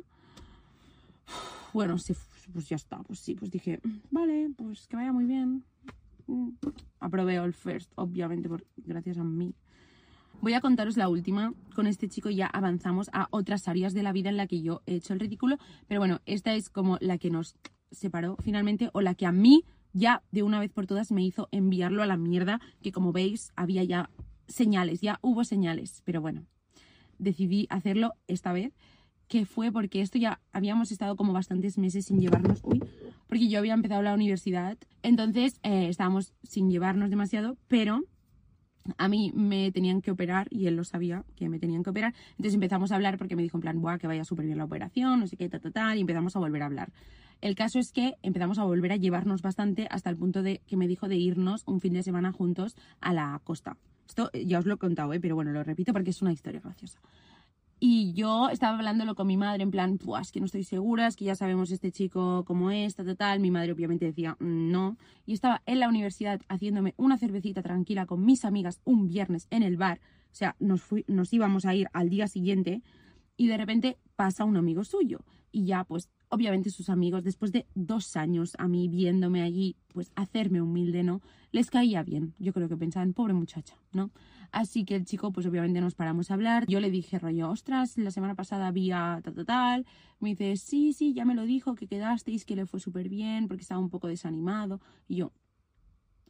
Bueno, 1.73 1.95
pues 2.53 2.69
ya 2.69 2.75
está. 2.75 3.01
Pues 3.01 3.19
sí, 3.19 3.33
pues 3.35 3.49
dije, 3.49 3.81
vale, 4.11 4.51
pues 4.55 4.87
que 4.87 4.95
vaya 4.95 5.11
muy 5.11 5.25
bien. 5.25 5.63
Mm, 6.27 6.49
aprobé 6.99 7.35
el 7.35 7.53
first, 7.53 7.91
obviamente, 7.95 8.47
por, 8.47 8.63
gracias 8.77 9.17
a 9.17 9.23
mí. 9.23 9.55
Voy 10.41 10.53
a 10.53 10.61
contaros 10.61 10.97
la 10.97 11.09
última. 11.09 11.53
Con 11.75 11.87
este 11.87 12.09
chico 12.09 12.29
ya 12.29 12.47
avanzamos 12.47 13.09
a 13.13 13.27
otras 13.31 13.67
áreas 13.67 13.93
de 13.93 14.03
la 14.03 14.11
vida 14.11 14.29
en 14.29 14.37
la 14.37 14.47
que 14.47 14.61
yo 14.61 14.81
he 14.85 14.95
hecho 14.95 15.13
el 15.13 15.19
ridículo. 15.19 15.57
Pero 15.87 16.01
bueno, 16.01 16.21
esta 16.25 16.53
es 16.53 16.69
como 16.69 16.97
la 16.99 17.17
que 17.17 17.29
nos 17.29 17.55
separó 17.91 18.37
finalmente 18.41 18.89
o 18.93 19.01
la 19.01 19.15
que 19.15 19.25
a 19.25 19.31
mí 19.31 19.63
ya 19.93 20.23
de 20.31 20.43
una 20.43 20.59
vez 20.59 20.71
por 20.71 20.87
todas 20.87 21.11
me 21.11 21.23
hizo 21.23 21.47
enviarlo 21.51 22.03
a 22.03 22.07
la 22.07 22.17
mierda, 22.17 22.59
que 22.81 22.91
como 22.91 23.11
veis 23.11 23.51
había 23.55 23.83
ya 23.83 24.09
señales, 24.47 25.01
ya 25.01 25.19
hubo 25.21 25.43
señales. 25.43 26.01
Pero 26.03 26.19
bueno, 26.19 26.45
decidí 27.19 27.67
hacerlo 27.69 28.13
esta 28.27 28.51
vez, 28.51 28.73
que 29.27 29.45
fue 29.45 29.71
porque 29.71 30.01
esto 30.01 30.17
ya 30.17 30.41
habíamos 30.51 30.91
estado 30.91 31.15
como 31.15 31.33
bastantes 31.33 31.77
meses 31.77 32.05
sin 32.05 32.19
llevarnos, 32.19 32.59
uy, 32.63 32.83
porque 33.27 33.47
yo 33.47 33.59
había 33.59 33.73
empezado 33.73 34.01
la 34.01 34.13
universidad, 34.13 34.77
entonces 35.01 35.59
eh, 35.63 35.87
estábamos 35.89 36.33
sin 36.43 36.69
llevarnos 36.69 37.09
demasiado, 37.09 37.57
pero 37.67 38.01
a 38.97 39.07
mí 39.07 39.31
me 39.33 39.71
tenían 39.71 40.01
que 40.01 40.11
operar 40.11 40.47
y 40.49 40.67
él 40.67 40.75
lo 40.75 40.83
sabía 40.83 41.23
que 41.35 41.49
me 41.49 41.59
tenían 41.59 41.83
que 41.83 41.89
operar. 41.89 42.13
Entonces 42.31 42.53
empezamos 42.55 42.91
a 42.91 42.95
hablar 42.95 43.17
porque 43.17 43.35
me 43.35 43.43
dijo 43.43 43.57
en 43.57 43.61
plan, 43.61 43.81
Buah, 43.81 43.97
que 43.97 44.07
vaya 44.07 44.23
súper 44.23 44.45
bien 44.45 44.57
la 44.57 44.65
operación, 44.65 45.19
no 45.19 45.27
sé 45.27 45.37
qué, 45.37 45.49
ta, 45.49 45.59
ta, 45.59 45.71
ta, 45.71 45.95
y 45.95 46.01
empezamos 46.01 46.35
a 46.35 46.39
volver 46.39 46.63
a 46.63 46.65
hablar. 46.65 46.91
El 47.41 47.55
caso 47.55 47.79
es 47.79 47.91
que 47.91 48.15
empezamos 48.21 48.57
a 48.57 48.63
volver 48.63 48.93
a 48.93 48.95
llevarnos 48.95 49.41
bastante 49.41 49.87
hasta 49.91 50.09
el 50.09 50.15
punto 50.15 50.43
de 50.43 50.61
que 50.65 50.77
me 50.77 50.87
dijo 50.87 51.09
de 51.09 51.17
irnos 51.17 51.63
un 51.65 51.81
fin 51.81 51.93
de 51.93 52.03
semana 52.03 52.31
juntos 52.31 52.77
a 53.01 53.13
la 53.13 53.39
costa. 53.43 53.77
Esto 54.07 54.29
ya 54.33 54.59
os 54.59 54.65
lo 54.65 54.75
he 54.75 54.77
contado, 54.77 55.13
¿eh? 55.13 55.19
pero 55.19 55.35
bueno, 55.35 55.51
lo 55.51 55.63
repito 55.63 55.91
porque 55.91 56.11
es 56.11 56.21
una 56.21 56.31
historia 56.31 56.61
graciosa. 56.61 56.99
Y 57.85 58.13
yo 58.13 58.47
estaba 58.47 58.77
hablándolo 58.77 59.13
con 59.13 59.27
mi 59.27 59.35
madre 59.35 59.61
en 59.61 59.69
plan, 59.69 59.97
pues 59.97 60.31
que 60.31 60.39
no 60.39 60.45
estoy 60.45 60.63
segura, 60.63 61.05
es 61.05 61.17
que 61.17 61.25
ya 61.25 61.35
sabemos 61.35 61.69
este 61.69 61.91
chico 61.91 62.45
cómo 62.47 62.71
es, 62.71 62.95
tal, 62.95 63.13
tal. 63.17 63.41
Mi 63.41 63.51
madre 63.51 63.73
obviamente 63.73 64.05
decía, 64.05 64.37
"Mm, 64.39 64.71
no. 64.71 64.95
Y 65.25 65.33
estaba 65.33 65.61
en 65.65 65.81
la 65.81 65.89
universidad 65.89 66.39
haciéndome 66.47 66.93
una 66.95 67.17
cervecita 67.17 67.61
tranquila 67.61 68.05
con 68.05 68.23
mis 68.23 68.45
amigas 68.45 68.79
un 68.85 69.09
viernes 69.09 69.47
en 69.49 69.63
el 69.63 69.75
bar. 69.75 69.99
O 70.31 70.33
sea, 70.35 70.55
nos, 70.59 70.81
nos 71.07 71.33
íbamos 71.33 71.65
a 71.65 71.75
ir 71.75 71.89
al 71.91 72.09
día 72.09 72.29
siguiente 72.29 72.81
y 73.35 73.47
de 73.47 73.57
repente 73.57 73.97
pasa 74.15 74.45
un 74.45 74.55
amigo 74.55 74.85
suyo. 74.85 75.19
Y 75.51 75.65
ya, 75.65 75.83
pues, 75.83 76.09
obviamente 76.33 76.71
sus 76.71 76.89
amigos, 76.89 77.23
después 77.23 77.51
de 77.51 77.67
dos 77.75 78.17
años 78.17 78.55
a 78.57 78.67
mí 78.67 78.87
viéndome 78.87 79.43
allí, 79.43 79.75
pues 79.93 80.11
hacerme 80.15 80.61
humilde, 80.61 81.03
¿no? 81.03 81.21
Les 81.51 81.69
caía 81.69 82.01
bien. 82.01 82.33
Yo 82.39 82.53
creo 82.53 82.67
que 82.67 82.75
pensaban, 82.75 83.13
pobre 83.13 83.33
muchacha, 83.33 83.75
¿no? 83.91 84.09
Así 84.51 84.83
que 84.83 84.95
el 84.95 85.05
chico, 85.05 85.31
pues 85.31 85.45
obviamente 85.45 85.79
nos 85.79 85.93
paramos 85.93 86.31
a 86.31 86.33
hablar. 86.33 86.65
Yo 86.67 86.79
le 86.79 86.89
dije, 86.89 87.19
rollo, 87.19 87.49
ostras, 87.49 87.97
la 87.97 88.09
semana 88.09 88.33
pasada 88.33 88.67
había 88.67 89.21
tal, 89.23 89.35
tal, 89.35 89.45
tal. 89.45 89.85
Me 90.19 90.29
dice, 90.29 90.57
sí, 90.57 90.93
sí, 90.93 91.13
ya 91.13 91.23
me 91.23 91.35
lo 91.35 91.43
dijo, 91.43 91.75
que 91.75 91.87
quedasteis, 91.87 92.45
que 92.45 92.55
le 92.55 92.65
fue 92.65 92.79
súper 92.79 93.09
bien, 93.09 93.47
porque 93.47 93.61
estaba 93.61 93.79
un 93.79 93.89
poco 93.89 94.07
desanimado. 94.07 94.81
Y 95.07 95.17
yo, 95.17 95.33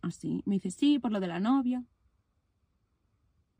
así. 0.01 0.41
Me 0.45 0.55
dice, 0.55 0.71
sí, 0.71 0.99
por 0.99 1.13
lo 1.13 1.21
de 1.21 1.27
la 1.27 1.39
novia. 1.39 1.85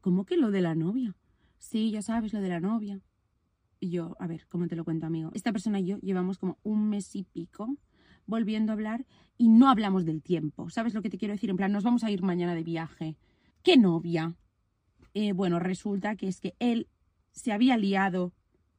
¿Cómo 0.02 0.26
que 0.26 0.36
lo 0.36 0.52
de 0.52 0.62
la 0.62 0.76
novia? 0.76 1.16
Sí, 1.58 1.92
ya 1.92 2.02
sabes, 2.02 2.34
lo 2.34 2.42
de 2.42 2.50
la 2.50 2.60
novia. 2.60 3.00
Y 3.84 3.90
yo, 3.90 4.16
a 4.18 4.28
ver, 4.28 4.48
¿cómo 4.48 4.66
te 4.70 4.78
lo 4.78 4.86
cuento, 4.86 5.08
amigo? 5.08 5.30
Esta 5.34 5.52
persona 5.52 5.82
y 5.82 5.88
yo 5.88 5.98
llevamos 5.98 6.38
como 6.38 6.58
un 6.64 6.88
mes 6.88 7.18
y 7.18 7.24
pico 7.24 7.76
volviendo 8.26 8.72
a 8.72 8.76
hablar 8.76 9.06
y 9.38 9.50
no 9.50 9.70
hablamos 9.70 10.06
del 10.06 10.22
tiempo. 10.22 10.70
¿Sabes 10.70 10.94
lo 10.94 11.02
que 11.02 11.10
te 11.10 11.18
quiero 11.18 11.34
decir? 11.34 11.50
En 11.50 11.58
plan, 11.58 11.74
nos 11.74 11.84
vamos 11.84 12.06
a 12.06 12.10
ir 12.10 12.24
mañana 12.24 12.56
de 12.56 12.64
viaje. 12.64 13.18
¿Qué 13.62 13.76
novia? 13.76 14.38
Eh, 15.14 15.34
bueno, 15.34 15.60
resulta 15.60 16.16
que 16.16 16.30
es 16.30 16.40
que 16.40 16.56
él 16.60 16.88
se 17.34 17.52
había 17.52 17.76
liado 17.76 18.32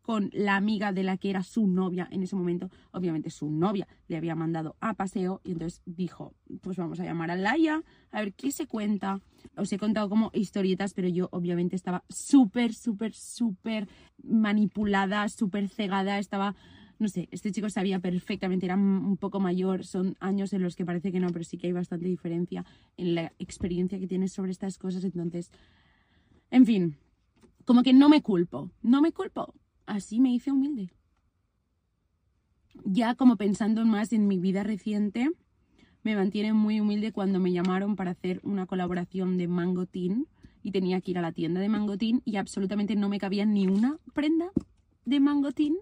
con 0.04 0.28
la 0.34 0.56
amiga 0.56 0.92
de 0.92 1.02
la 1.02 1.16
que 1.16 1.30
era 1.30 1.42
su 1.42 1.66
novia 1.66 2.06
en 2.10 2.22
ese 2.22 2.36
momento. 2.36 2.70
Obviamente 2.92 3.30
su 3.30 3.50
novia 3.50 3.88
le 4.06 4.18
había 4.18 4.34
mandado 4.34 4.76
a 4.80 4.92
paseo 4.92 5.40
y 5.44 5.52
entonces 5.52 5.80
dijo, 5.86 6.34
pues 6.60 6.76
vamos 6.76 7.00
a 7.00 7.04
llamar 7.04 7.30
a 7.30 7.36
Laia 7.36 7.82
a 8.12 8.20
ver 8.20 8.34
qué 8.34 8.52
se 8.52 8.66
cuenta. 8.66 9.22
Os 9.56 9.72
he 9.72 9.78
contado 9.78 10.10
como 10.10 10.30
historietas, 10.34 10.92
pero 10.92 11.08
yo 11.08 11.30
obviamente 11.32 11.74
estaba 11.74 12.04
súper, 12.10 12.74
súper, 12.74 13.14
súper 13.14 13.88
manipulada, 14.22 15.26
súper 15.30 15.68
cegada, 15.70 16.18
estaba... 16.18 16.54
No 16.98 17.08
sé, 17.08 17.28
este 17.32 17.50
chico 17.50 17.70
sabía 17.70 17.98
perfectamente, 17.98 18.66
era 18.66 18.76
un 18.76 19.16
poco 19.16 19.40
mayor, 19.40 19.84
son 19.84 20.16
años 20.20 20.52
en 20.52 20.62
los 20.62 20.76
que 20.76 20.84
parece 20.84 21.10
que 21.10 21.18
no, 21.18 21.28
pero 21.30 21.44
sí 21.44 21.58
que 21.58 21.66
hay 21.66 21.72
bastante 21.72 22.06
diferencia 22.06 22.64
en 22.96 23.16
la 23.16 23.32
experiencia 23.38 23.98
que 23.98 24.06
tienes 24.06 24.32
sobre 24.32 24.52
estas 24.52 24.78
cosas, 24.78 25.02
entonces, 25.02 25.50
en 26.52 26.64
fin, 26.64 26.96
como 27.64 27.82
que 27.82 27.92
no 27.92 28.08
me 28.08 28.22
culpo, 28.22 28.70
no 28.80 29.02
me 29.02 29.10
culpo, 29.10 29.52
así 29.86 30.20
me 30.20 30.32
hice 30.32 30.52
humilde. 30.52 30.92
Ya 32.84 33.14
como 33.14 33.36
pensando 33.36 33.84
más 33.84 34.12
en 34.12 34.26
mi 34.26 34.38
vida 34.38 34.62
reciente, 34.62 35.30
me 36.02 36.16
mantiene 36.16 36.52
muy 36.52 36.80
humilde 36.80 37.12
cuando 37.12 37.40
me 37.40 37.52
llamaron 37.52 37.96
para 37.96 38.10
hacer 38.10 38.40
una 38.42 38.66
colaboración 38.66 39.38
de 39.38 39.48
Mango 39.48 39.86
Teen 39.86 40.26
y 40.62 40.70
tenía 40.70 41.00
que 41.00 41.12
ir 41.12 41.18
a 41.18 41.22
la 41.22 41.32
tienda 41.32 41.60
de 41.60 41.68
Mango 41.68 41.96
Teen 41.96 42.20
y 42.24 42.36
absolutamente 42.36 42.96
no 42.96 43.08
me 43.08 43.18
cabía 43.18 43.46
ni 43.46 43.66
una 43.66 43.98
prenda 44.12 44.50
de 45.04 45.20
Mango 45.20 45.52
Teen. 45.52 45.76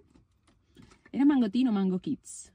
¿Era 1.10 1.24
Mango 1.24 1.50
Teen 1.50 1.68
o 1.68 1.72
Mango 1.72 1.98
Kids? 1.98 2.52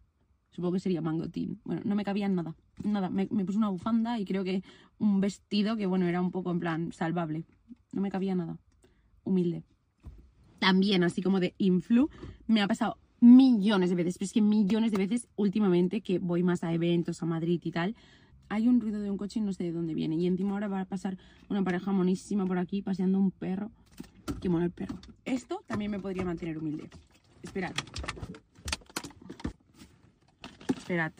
Supongo 0.52 0.74
que 0.74 0.80
sería 0.80 1.02
Mango 1.02 1.30
Teen. 1.30 1.60
Bueno, 1.64 1.82
no 1.86 1.96
me 1.96 2.04
cabía 2.04 2.28
nada. 2.30 2.56
Nada. 2.84 3.10
Me 3.10 3.28
puse 3.28 3.58
una 3.58 3.70
bufanda 3.70 4.20
y 4.20 4.26
creo 4.26 4.44
que 4.44 4.64
un 4.98 5.22
vestido 5.22 5.78
que, 5.78 5.86
bueno, 5.86 6.08
era 6.08 6.22
un 6.22 6.32
poco 6.32 6.52
en 6.52 6.60
plan 6.60 6.92
salvable. 6.92 7.46
No 7.92 8.02
me 8.02 8.10
cabía 8.10 8.34
nada. 8.34 8.58
Humilde. 9.24 9.64
También, 10.60 11.04
así 11.04 11.22
como 11.22 11.40
de 11.40 11.54
influ, 11.58 12.10
me 12.48 12.62
ha 12.62 12.68
pasado 12.68 12.98
millones 13.20 13.90
de 13.90 13.96
veces, 13.96 14.18
pero 14.18 14.26
es 14.26 14.34
que 14.34 14.42
millones 14.42 14.92
de 14.92 14.98
veces 14.98 15.28
últimamente 15.36 16.02
que 16.02 16.20
voy 16.20 16.44
más 16.44 16.64
a 16.64 16.74
eventos, 16.74 17.22
a 17.24 17.26
Madrid 17.26 17.60
y 17.64 17.72
tal, 17.72 17.96
hay 18.50 18.68
un 18.68 18.80
ruido 18.80 19.02
de 19.02 19.12
un 19.12 19.18
coche 19.18 19.40
y 19.40 19.44
no 19.44 19.54
sé 19.54 19.64
de 19.64 19.72
dónde 19.72 19.94
viene. 19.94 20.16
Y 20.16 20.28
encima 20.28 20.52
ahora 20.52 20.68
va 20.68 20.82
a 20.82 20.86
pasar 20.86 21.18
una 21.50 21.64
pareja 21.64 21.92
monísima 21.92 22.46
por 22.46 22.58
aquí 22.58 22.82
paseando 22.82 23.20
un 23.20 23.32
perro. 23.32 23.72
Qué 24.42 24.50
mono 24.50 24.66
el 24.66 24.72
perro. 24.72 24.98
Esto 25.26 25.64
también 25.68 25.92
me 25.92 26.00
podría 26.00 26.26
mantener 26.26 26.58
humilde. 26.58 26.90
Esperad. 27.44 27.74
Esperad. 30.76 31.12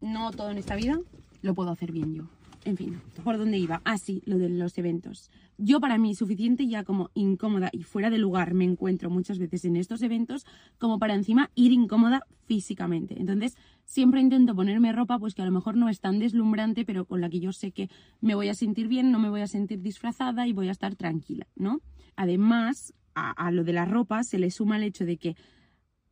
No 0.00 0.30
todo 0.32 0.50
en 0.50 0.58
esta 0.58 0.76
vida 0.76 0.98
lo 1.42 1.54
puedo 1.54 1.70
hacer 1.70 1.92
bien 1.92 2.14
yo. 2.14 2.28
En 2.64 2.76
fin, 2.76 3.00
¿por 3.22 3.38
dónde 3.38 3.58
iba? 3.58 3.80
Ah, 3.84 3.96
sí, 3.96 4.22
lo 4.26 4.38
de 4.38 4.48
los 4.48 4.76
eventos. 4.76 5.30
Yo 5.58 5.80
para 5.80 5.96
mí 5.96 6.14
suficiente 6.14 6.66
ya 6.66 6.84
como 6.84 7.10
incómoda 7.14 7.70
y 7.72 7.82
fuera 7.82 8.10
de 8.10 8.18
lugar 8.18 8.52
me 8.52 8.64
encuentro 8.64 9.08
muchas 9.08 9.38
veces 9.38 9.64
en 9.64 9.76
estos 9.76 10.02
eventos 10.02 10.44
como 10.78 10.98
para 10.98 11.14
encima 11.14 11.50
ir 11.54 11.72
incómoda 11.72 12.22
físicamente. 12.44 13.18
Entonces 13.18 13.56
siempre 13.84 14.20
intento 14.20 14.54
ponerme 14.54 14.92
ropa 14.92 15.18
pues 15.18 15.34
que 15.34 15.42
a 15.42 15.46
lo 15.46 15.52
mejor 15.52 15.76
no 15.76 15.88
es 15.88 16.00
tan 16.00 16.18
deslumbrante 16.18 16.84
pero 16.84 17.06
con 17.06 17.20
la 17.20 17.30
que 17.30 17.40
yo 17.40 17.52
sé 17.52 17.72
que 17.72 17.88
me 18.20 18.34
voy 18.34 18.48
a 18.48 18.54
sentir 18.54 18.88
bien, 18.88 19.10
no 19.10 19.18
me 19.18 19.30
voy 19.30 19.40
a 19.40 19.46
sentir 19.46 19.80
disfrazada 19.80 20.46
y 20.46 20.52
voy 20.52 20.68
a 20.68 20.72
estar 20.72 20.94
tranquila, 20.94 21.46
¿no? 21.56 21.80
Además, 22.16 22.92
a, 23.14 23.30
a 23.30 23.50
lo 23.50 23.64
de 23.64 23.72
la 23.72 23.86
ropa 23.86 24.24
se 24.24 24.38
le 24.38 24.50
suma 24.50 24.76
el 24.76 24.82
hecho 24.82 25.06
de 25.06 25.16
que 25.16 25.36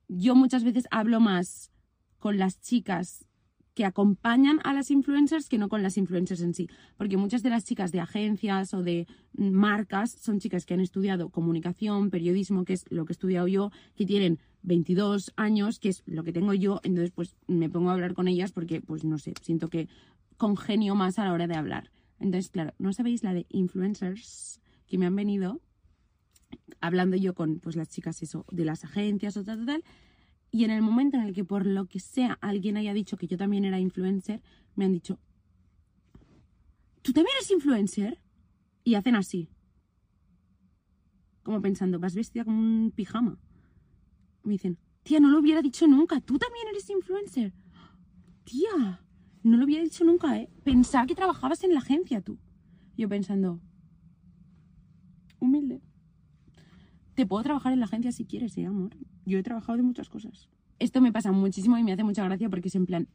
yo 0.09 0.35
muchas 0.35 0.65
veces 0.65 0.87
hablo 0.91 1.21
más 1.21 1.71
con 2.19 2.39
las 2.39 2.61
chicas 2.61 3.27
que 3.75 3.85
acompañan 3.85 4.61
a 4.65 4.73
las 4.73 4.91
influencers 4.91 5.49
que 5.49 5.59
no 5.59 5.69
con 5.69 5.83
las 5.83 5.97
influencers 5.97 6.41
en 6.41 6.55
sí. 6.55 6.69
Porque 6.97 7.17
muchas 7.17 7.43
de 7.43 7.51
las 7.51 7.65
chicas 7.65 7.91
de 7.93 8.01
agencias 8.01 8.73
o 8.73 8.83
de 8.83 9.07
marcas 9.33 10.13
son 10.13 10.39
chicas 10.39 10.65
que 10.65 10.75
han 10.75 10.81
estudiado 10.81 11.29
comunicación, 11.29 12.11
periodismo, 12.11 12.65
que 12.65 12.75
es 12.75 12.85
lo 12.91 13.05
que 13.05 13.13
he 13.13 13.15
estudiado 13.15 13.49
yo, 13.49 13.71
que 13.97 14.07
tienen 14.07 14.39
22 14.63 15.33
años, 15.37 15.81
que 15.81 15.89
es 15.89 16.03
lo 16.07 16.23
que 16.23 16.33
tengo 16.33 16.55
yo, 16.55 16.81
entonces 16.85 17.11
pues 17.11 17.37
me 17.47 17.69
pongo 17.69 17.91
a 17.91 17.95
hablar 17.95 18.15
con 18.15 18.29
ellas 18.29 18.53
porque 18.53 18.81
pues 18.81 19.05
no 19.05 19.19
sé, 19.19 19.35
siento 19.43 19.69
que 19.69 19.89
congenio 20.37 20.95
más 20.95 21.19
a 21.19 21.25
la 21.25 21.33
hora 21.33 21.47
de 21.47 21.57
hablar. 21.57 21.91
Entonces, 22.21 22.51
claro, 22.51 22.73
no 22.79 22.93
sabéis 22.93 23.23
la 23.23 23.35
de 23.35 23.45
influencers 23.51 24.61
que 24.87 24.99
me 24.99 25.07
han 25.07 25.17
venido 25.17 25.61
hablando 26.81 27.17
yo 27.17 27.35
con 27.35 27.59
pues 27.59 27.75
las 27.75 27.89
chicas 27.89 28.23
eso 28.23 28.47
de 28.51 28.65
las 28.65 28.85
agencias 28.85 29.37
o 29.37 29.45
tal, 29.45 29.59
tal, 29.59 29.67
tal 29.67 29.85
y 30.55 30.63
en 30.63 30.71
el 30.71 30.83
momento 30.83 31.17
en 31.17 31.25
el 31.25 31.35
que 31.35 31.45
por 31.45 31.67
lo 31.67 31.87
que 31.87 31.99
sea 31.99 32.39
alguien 32.41 32.77
haya 32.77 32.95
dicho 32.95 33.17
que 33.17 33.27
yo 33.27 33.37
también 33.37 33.65
era 33.65 33.81
influencer, 33.81 34.41
me 34.77 34.85
han 34.85 34.93
dicho, 34.93 35.19
¿tú 37.03 37.13
también 37.13 37.35
eres 37.37 37.51
influencer? 37.51 38.21
Y 38.85 38.95
hacen 38.95 39.17
así. 39.17 39.49
Como 41.43 41.61
pensando, 41.61 41.99
vas 41.99 42.15
vestida 42.15 42.45
como 42.45 42.61
un 42.61 42.93
pijama. 42.95 43.37
Me 44.45 44.53
dicen, 44.53 44.79
tía, 45.03 45.19
no 45.19 45.29
lo 45.29 45.41
hubiera 45.41 45.61
dicho 45.61 45.89
nunca, 45.89 46.21
tú 46.21 46.39
también 46.39 46.69
eres 46.69 46.89
influencer. 46.89 47.53
Tía, 48.45 49.05
no 49.43 49.57
lo 49.57 49.65
hubiera 49.65 49.83
dicho 49.83 50.05
nunca, 50.05 50.39
¿eh? 50.39 50.49
Pensaba 50.63 51.05
que 51.07 51.17
trabajabas 51.17 51.65
en 51.65 51.75
la 51.75 51.81
agencia 51.81 52.21
tú. 52.21 52.39
Yo 52.97 53.09
pensando, 53.09 53.61
humilde. 55.41 55.83
Te 57.17 57.27
puedo 57.27 57.43
trabajar 57.43 57.73
en 57.73 57.81
la 57.81 57.87
agencia 57.87 58.13
si 58.13 58.25
quieres, 58.25 58.57
¿eh, 58.57 58.67
amor? 58.67 58.97
Yo 59.25 59.39
he 59.39 59.43
trabajado 59.43 59.77
de 59.77 59.83
muchas 59.83 60.09
cosas. 60.09 60.49
Esto 60.79 61.01
me 61.01 61.13
pasa 61.13 61.33
muchísimo 61.33 61.79
y 61.79 61.83
me 61.83 61.93
hace 61.93 62.05
mucha 62.05 62.25
gracia 62.25 62.49
porque 62.49 62.69
es 62.69 62.75
en 62.75 62.87
plan, 62.87 63.09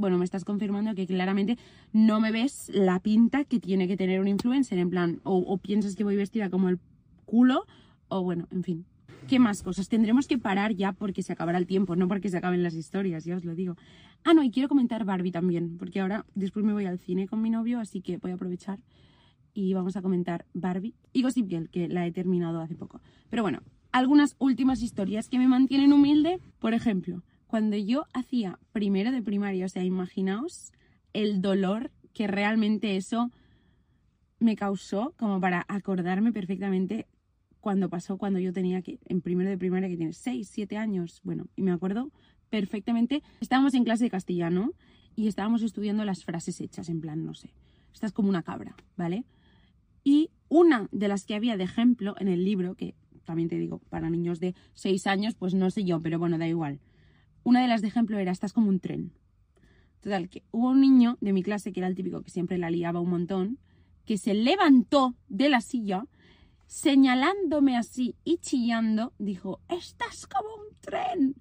bueno, 0.00 0.16
me 0.16 0.24
estás 0.24 0.44
confirmando 0.44 0.94
que 0.94 1.06
claramente 1.06 1.58
no 1.92 2.20
me 2.20 2.32
ves 2.32 2.70
la 2.72 3.00
pinta 3.00 3.44
que 3.44 3.60
tiene 3.60 3.86
que 3.86 3.96
tener 3.96 4.20
un 4.20 4.28
influencer, 4.28 4.78
en 4.78 4.90
plan, 4.90 5.20
o, 5.24 5.58
piensas 5.58 5.94
que 5.94 6.04
voy 6.04 6.16
vestida 6.16 6.48
como 6.48 6.68
el 6.68 6.78
culo, 7.26 7.66
o 8.08 8.22
bueno, 8.22 8.48
en 8.50 8.64
fin. 8.64 8.86
¿Qué 9.28 9.38
más 9.38 9.62
cosas? 9.62 9.88
Tendremos 9.88 10.26
que 10.26 10.38
parar 10.38 10.74
ya 10.74 10.92
porque 10.92 11.22
se 11.22 11.32
acabará 11.32 11.58
el 11.58 11.66
tiempo, 11.66 11.94
no 11.94 12.08
porque 12.08 12.30
se 12.30 12.38
acaben 12.38 12.62
las 12.62 12.74
historias, 12.74 13.24
ya 13.24 13.36
os 13.36 13.44
lo 13.44 13.54
digo. 13.54 13.76
Ah, 14.24 14.32
no, 14.32 14.42
y 14.42 14.50
quiero 14.50 14.68
comentar 14.68 15.04
Barbie 15.04 15.30
también, 15.30 15.76
porque 15.76 16.00
ahora 16.00 16.24
después 16.34 16.64
me 16.64 16.72
voy 16.72 16.86
al 16.86 16.98
cine 16.98 17.28
con 17.28 17.42
mi 17.42 17.50
novio, 17.50 17.78
así 17.78 18.00
que 18.00 18.16
voy 18.16 18.30
a 18.30 18.34
aprovechar 18.34 18.80
y 19.52 19.74
vamos 19.74 19.96
a 19.96 20.02
comentar 20.02 20.46
Barbie 20.54 20.94
y 21.12 21.22
Gossip 21.22 21.48
Girl, 21.48 21.68
que 21.68 21.88
la 21.88 22.06
he 22.06 22.12
terminado 22.12 22.60
hace 22.60 22.74
poco. 22.74 23.00
Pero 23.28 23.42
bueno, 23.42 23.60
algunas 23.92 24.36
últimas 24.38 24.82
historias 24.82 25.28
que 25.28 25.38
me 25.38 25.48
mantienen 25.48 25.92
humilde. 25.92 26.40
Por 26.58 26.74
ejemplo, 26.74 27.22
cuando 27.46 27.76
yo 27.76 28.06
hacía 28.12 28.58
primero 28.72 29.10
de 29.12 29.22
primaria, 29.22 29.66
o 29.66 29.68
sea, 29.68 29.84
imaginaos 29.84 30.72
el 31.12 31.42
dolor 31.42 31.90
que 32.12 32.26
realmente 32.26 32.96
eso 32.96 33.30
me 34.38 34.56
causó 34.56 35.14
como 35.16 35.40
para 35.40 35.64
acordarme 35.68 36.32
perfectamente 36.32 37.06
cuando 37.60 37.90
pasó 37.90 38.16
cuando 38.16 38.38
yo 38.38 38.52
tenía 38.52 38.82
que, 38.82 38.98
en 39.04 39.20
primero 39.20 39.50
de 39.50 39.58
primaria, 39.58 39.88
que 39.88 39.96
tiene 39.96 40.12
6, 40.12 40.48
7 40.50 40.76
años, 40.76 41.20
bueno, 41.24 41.46
y 41.56 41.62
me 41.62 41.72
acuerdo 41.72 42.10
perfectamente, 42.48 43.22
estábamos 43.40 43.74
en 43.74 43.84
clase 43.84 44.04
de 44.04 44.10
castellano 44.10 44.72
y 45.14 45.28
estábamos 45.28 45.62
estudiando 45.62 46.04
las 46.04 46.24
frases 46.24 46.60
hechas, 46.60 46.88
en 46.88 47.00
plan, 47.00 47.24
no 47.24 47.34
sé, 47.34 47.52
estás 47.92 48.12
como 48.12 48.28
una 48.28 48.42
cabra, 48.42 48.74
¿vale? 48.96 49.26
Y 50.02 50.30
una 50.48 50.88
de 50.90 51.08
las 51.08 51.26
que 51.26 51.34
había 51.34 51.58
de 51.58 51.64
ejemplo 51.64 52.14
en 52.18 52.28
el 52.28 52.44
libro, 52.44 52.74
que 52.74 52.94
también 53.24 53.48
te 53.48 53.58
digo, 53.58 53.78
para 53.90 54.10
niños 54.10 54.40
de 54.40 54.54
6 54.74 55.06
años, 55.06 55.34
pues 55.34 55.54
no 55.54 55.70
sé 55.70 55.84
yo, 55.84 56.00
pero 56.00 56.18
bueno, 56.18 56.38
da 56.38 56.48
igual. 56.48 56.80
Una 57.42 57.62
de 57.62 57.68
las 57.68 57.82
de 57.82 57.88
ejemplo 57.88 58.18
era, 58.18 58.32
estás 58.32 58.52
como 58.52 58.68
un 58.68 58.80
tren. 58.80 59.12
Total, 60.00 60.28
que 60.28 60.44
hubo 60.50 60.70
un 60.70 60.80
niño 60.80 61.18
de 61.20 61.32
mi 61.32 61.42
clase, 61.42 61.72
que 61.72 61.80
era 61.80 61.86
el 61.86 61.94
típico 61.94 62.22
que 62.22 62.30
siempre 62.30 62.58
la 62.58 62.70
liaba 62.70 63.00
un 63.00 63.10
montón, 63.10 63.58
que 64.04 64.18
se 64.18 64.34
levantó 64.34 65.14
de 65.28 65.48
la 65.48 65.60
silla, 65.60 66.06
señalándome 66.66 67.76
así 67.76 68.16
y 68.24 68.38
chillando, 68.38 69.12
dijo, 69.18 69.60
estás 69.68 70.26
como 70.26 70.48
un 70.54 70.76
tren. 70.80 71.34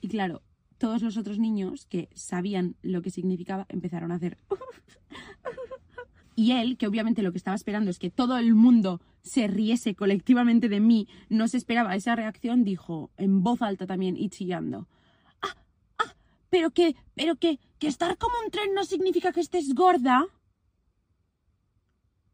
Y 0.00 0.08
claro, 0.08 0.42
todos 0.78 1.02
los 1.02 1.16
otros 1.16 1.38
niños 1.38 1.86
que 1.86 2.08
sabían 2.14 2.76
lo 2.82 3.02
que 3.02 3.10
significaba 3.10 3.66
empezaron 3.68 4.12
a 4.12 4.16
hacer... 4.16 4.38
Y 6.38 6.52
él, 6.52 6.76
que 6.76 6.86
obviamente 6.86 7.22
lo 7.22 7.32
que 7.32 7.38
estaba 7.38 7.54
esperando 7.54 7.90
es 7.90 7.98
que 7.98 8.10
todo 8.10 8.36
el 8.36 8.54
mundo 8.54 9.00
se 9.22 9.46
riese 9.48 9.94
colectivamente 9.94 10.68
de 10.68 10.80
mí, 10.80 11.08
no 11.30 11.48
se 11.48 11.56
esperaba 11.56 11.96
esa 11.96 12.14
reacción, 12.14 12.62
dijo 12.62 13.10
en 13.16 13.42
voz 13.42 13.62
alta 13.62 13.86
también 13.86 14.18
y 14.18 14.28
chillando. 14.28 14.86
¡Ah! 15.40 15.56
¡Ah! 15.98 16.14
Pero 16.50 16.70
que, 16.72 16.94
pero 17.14 17.36
que, 17.36 17.58
que 17.78 17.88
estar 17.88 18.18
como 18.18 18.34
un 18.44 18.50
tren 18.50 18.74
no 18.74 18.84
significa 18.84 19.32
que 19.32 19.40
estés 19.40 19.74
gorda. 19.74 20.26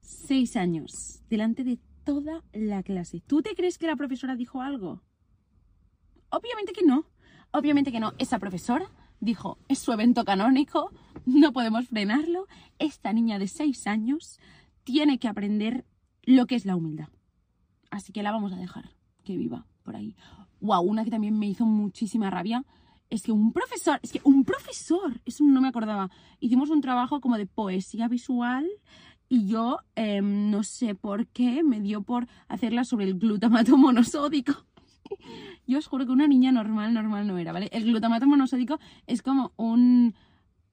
Seis 0.00 0.56
años, 0.56 1.22
delante 1.30 1.62
de 1.62 1.78
toda 2.02 2.42
la 2.52 2.82
clase. 2.82 3.20
¿Tú 3.20 3.40
te 3.40 3.54
crees 3.54 3.78
que 3.78 3.86
la 3.86 3.94
profesora 3.94 4.34
dijo 4.34 4.60
algo? 4.60 5.00
Obviamente 6.28 6.72
que 6.72 6.84
no. 6.84 7.06
Obviamente 7.52 7.92
que 7.92 8.00
no. 8.00 8.14
Esa 8.18 8.40
profesora 8.40 8.90
dijo, 9.20 9.58
es 9.68 9.78
su 9.78 9.92
evento 9.92 10.24
canónico, 10.24 10.90
no 11.26 11.52
podemos 11.52 11.88
frenarlo. 11.88 12.46
Esta 12.78 13.12
niña 13.12 13.38
de 13.38 13.48
seis 13.48 13.86
años 13.86 14.38
tiene 14.84 15.18
que 15.18 15.28
aprender 15.28 15.84
lo 16.22 16.46
que 16.46 16.54
es 16.54 16.64
la 16.64 16.76
humildad. 16.76 17.08
Así 17.90 18.12
que 18.12 18.22
la 18.22 18.32
vamos 18.32 18.52
a 18.52 18.56
dejar 18.56 18.90
que 19.24 19.36
viva 19.36 19.66
por 19.82 19.96
ahí. 19.96 20.16
Wow, 20.60 20.82
una 20.82 21.04
que 21.04 21.10
también 21.10 21.38
me 21.38 21.48
hizo 21.48 21.66
muchísima 21.66 22.30
rabia 22.30 22.64
es 23.10 23.22
que 23.22 23.32
un 23.32 23.52
profesor, 23.52 24.00
es 24.02 24.10
que 24.10 24.20
un 24.24 24.44
profesor, 24.44 25.20
eso 25.26 25.44
no 25.44 25.60
me 25.60 25.68
acordaba. 25.68 26.10
Hicimos 26.40 26.70
un 26.70 26.80
trabajo 26.80 27.20
como 27.20 27.36
de 27.36 27.46
poesía 27.46 28.08
visual 28.08 28.66
y 29.28 29.46
yo 29.46 29.78
em, 29.96 30.50
no 30.50 30.62
sé 30.62 30.94
por 30.94 31.26
qué 31.26 31.62
me 31.62 31.80
dio 31.80 32.02
por 32.02 32.26
hacerla 32.48 32.84
sobre 32.84 33.04
el 33.04 33.18
glutamato 33.18 33.76
monosódico. 33.76 34.52
Yo 35.66 35.78
os 35.78 35.86
juro 35.86 36.06
que 36.06 36.12
una 36.12 36.26
niña 36.26 36.52
normal, 36.52 36.92
normal 36.92 37.26
no 37.26 37.38
era, 37.38 37.52
¿vale? 37.52 37.68
El 37.72 37.84
glutamato 37.84 38.26
monosódico 38.26 38.78
es 39.06 39.22
como 39.22 39.52
un 39.56 40.14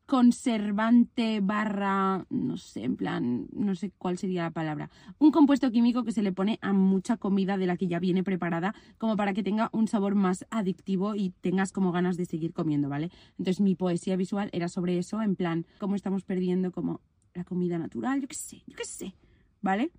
conservante 0.09 1.39
barra, 1.39 2.25
no 2.31 2.57
sé, 2.57 2.83
en 2.83 2.95
plan, 2.95 3.47
no 3.53 3.75
sé 3.75 3.91
cuál 3.95 4.17
sería 4.17 4.41
la 4.41 4.49
palabra. 4.49 4.89
Un 5.19 5.29
compuesto 5.29 5.69
químico 5.69 6.03
que 6.03 6.11
se 6.11 6.23
le 6.23 6.31
pone 6.31 6.57
a 6.63 6.73
mucha 6.73 7.17
comida 7.17 7.59
de 7.59 7.67
la 7.67 7.77
que 7.77 7.87
ya 7.87 7.99
viene 7.99 8.23
preparada, 8.23 8.73
como 8.97 9.15
para 9.15 9.35
que 9.35 9.43
tenga 9.43 9.69
un 9.71 9.87
sabor 9.87 10.15
más 10.15 10.47
adictivo 10.49 11.13
y 11.13 11.29
tengas 11.41 11.71
como 11.71 11.91
ganas 11.91 12.17
de 12.17 12.25
seguir 12.25 12.53
comiendo, 12.53 12.89
¿vale? 12.89 13.11
Entonces 13.37 13.61
mi 13.61 13.75
poesía 13.75 14.15
visual 14.15 14.49
era 14.51 14.67
sobre 14.67 14.97
eso, 14.97 15.21
en 15.21 15.35
plan, 15.35 15.67
cómo 15.77 15.95
estamos 15.95 16.23
perdiendo 16.23 16.71
como 16.71 17.01
la 17.35 17.43
comida 17.43 17.77
natural, 17.77 18.19
yo 18.19 18.27
qué 18.27 18.35
sé, 18.35 18.63
yo 18.65 18.75
qué 18.75 18.85
sé, 18.85 19.13
¿vale? 19.61 19.91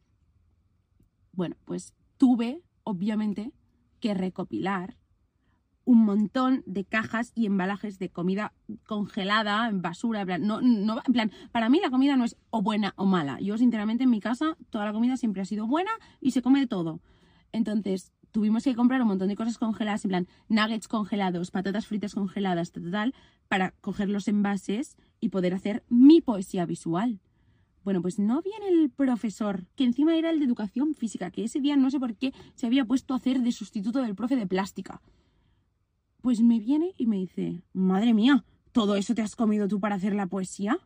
Bueno, 1.31 1.55
pues 1.65 1.95
tuve, 2.17 2.65
obviamente, 2.83 3.53
que 4.01 4.13
recopilar 4.15 4.97
un 5.85 6.05
montón 6.05 6.63
de 6.67 6.85
cajas 6.85 7.33
y 7.35 7.47
embalajes 7.47 7.99
de 7.99 8.11
comida 8.11 8.53
congelada, 8.87 9.69
en 9.69 9.83
basura, 9.83 10.21
en 10.21 10.27
plan, 10.27 10.47
no, 10.47 10.61
no, 10.61 11.01
en 11.05 11.13
plan, 11.13 11.33
para 11.53 11.69
mí 11.69 11.81
la 11.83 11.91
comida 11.91 12.17
no 12.17 12.25
es 12.25 12.37
o 12.51 12.63
buena 12.63 12.93
o 12.97 13.07
mala. 13.07 13.41
Yo, 13.41 13.59
sinceramente, 13.59 14.05
en 14.05 14.11
mi 14.11 14.21
casa, 14.21 14.57
toda 14.71 14.85
la 14.85 14.93
comida 14.93 15.17
siempre 15.17 15.43
ha 15.43 15.45
sido 15.45 15.67
buena 15.67 15.91
y 16.21 16.31
se 16.33 16.43
come 16.43 16.61
de 16.61 16.67
todo. 16.67 17.01
Entonces, 17.53 18.13
tuvimos 18.31 18.65
que 18.65 18.75
comprar 18.75 19.03
un 19.03 19.09
montón 19.09 19.29
de 19.29 19.37
cosas 19.37 19.59
congeladas, 19.59 20.05
en 20.05 20.09
plan, 20.11 20.29
nuggets 20.49 20.89
congelados, 20.89 21.51
patatas 21.51 21.87
fritas 21.87 22.15
congeladas, 22.15 22.73
tal, 22.73 23.15
para 23.49 23.73
coger 23.81 24.09
los 24.09 24.29
envases 24.29 24.97
y 25.21 25.31
poder 25.31 25.55
hacer 25.55 25.85
mi 25.89 26.21
poesía 26.21 26.67
visual. 26.67 27.21
Bueno, 27.83 28.03
pues 28.03 28.19
no 28.19 28.43
viene 28.43 28.69
el 28.69 28.91
profesor, 28.91 29.67
que 29.75 29.85
encima 29.85 30.15
era 30.15 30.31
el 30.31 30.39
de 30.39 30.45
educación 30.45 30.95
física, 30.95 31.31
que 31.31 31.45
ese 31.45 31.61
día 31.61 31.77
no 31.77 31.91
sé 31.91 31.99
por 31.99 32.15
qué 32.15 32.33
se 32.55 32.67
había 32.67 32.85
puesto 32.85 33.15
a 33.15 33.17
hacer 33.17 33.41
de 33.41 33.53
sustituto 33.53 34.03
del 34.03 34.15
profe 34.15 34.37
de 34.37 34.47
plástica. 34.47 35.01
Pues 36.21 36.41
me 36.41 36.59
viene 36.59 36.95
y 36.97 37.07
me 37.07 37.17
dice, 37.17 37.63
madre 37.73 38.15
mía, 38.15 38.45
¿todo 38.73 38.97
eso 38.97 39.15
te 39.15 39.23
has 39.23 39.37
comido 39.37 39.69
tú 39.69 39.81
para 39.81 39.95
hacer 39.95 40.15
la 40.15 40.27
poesía? 40.27 40.79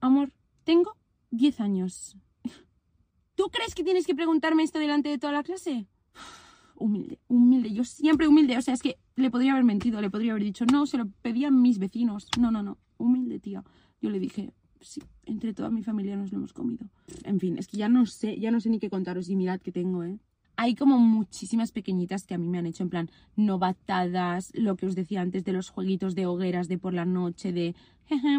Amor, 0.00 0.32
tengo 0.64 0.96
10 1.30 1.60
años. 1.60 2.16
¿Tú 3.34 3.44
crees 3.50 3.74
que 3.74 3.82
tienes 3.82 4.06
que 4.06 4.14
preguntarme 4.14 4.62
esto 4.62 4.78
delante 4.78 5.08
de 5.08 5.18
toda 5.18 5.32
la 5.32 5.42
clase? 5.42 5.86
Humilde, 6.76 7.20
humilde, 7.28 7.72
yo 7.72 7.84
siempre 7.84 8.26
humilde. 8.26 8.58
O 8.58 8.62
sea, 8.62 8.74
es 8.74 8.82
que 8.82 8.98
le 9.14 9.30
podría 9.30 9.52
haber 9.52 9.64
mentido, 9.64 10.00
le 10.00 10.10
podría 10.10 10.32
haber 10.32 10.42
dicho, 10.42 10.64
no, 10.66 10.86
se 10.86 10.98
lo 10.98 11.06
pedían 11.22 11.62
mis 11.62 11.78
vecinos. 11.78 12.26
No, 12.38 12.50
no, 12.50 12.62
no, 12.62 12.78
humilde, 12.98 13.38
tía. 13.38 13.64
Yo 14.00 14.10
le 14.10 14.18
dije, 14.18 14.52
sí, 14.80 15.00
entre 15.24 15.54
toda 15.54 15.70
mi 15.70 15.82
familia 15.82 16.16
nos 16.16 16.32
lo 16.32 16.38
hemos 16.38 16.52
comido. 16.52 16.86
En 17.22 17.38
fin, 17.38 17.58
es 17.58 17.68
que 17.68 17.76
ya 17.76 17.88
no 17.88 18.06
sé, 18.06 18.38
ya 18.38 18.50
no 18.50 18.60
sé 18.60 18.70
ni 18.70 18.80
qué 18.80 18.90
contaros 18.90 19.28
y 19.28 19.36
mirad 19.36 19.60
que 19.60 19.70
tengo, 19.72 20.02
¿eh? 20.02 20.18
Hay 20.56 20.74
como 20.74 20.98
muchísimas 20.98 21.72
pequeñitas 21.72 22.24
que 22.24 22.34
a 22.34 22.38
mí 22.38 22.48
me 22.48 22.58
han 22.58 22.66
hecho 22.66 22.82
en 22.82 22.90
plan 22.90 23.10
novatadas, 23.36 24.50
lo 24.54 24.76
que 24.76 24.86
os 24.86 24.94
decía 24.94 25.20
antes 25.20 25.44
de 25.44 25.52
los 25.52 25.70
jueguitos 25.70 26.14
de 26.14 26.26
hogueras 26.26 26.68
de 26.68 26.78
por 26.78 26.94
la 26.94 27.04
noche, 27.04 27.52
de 27.52 27.74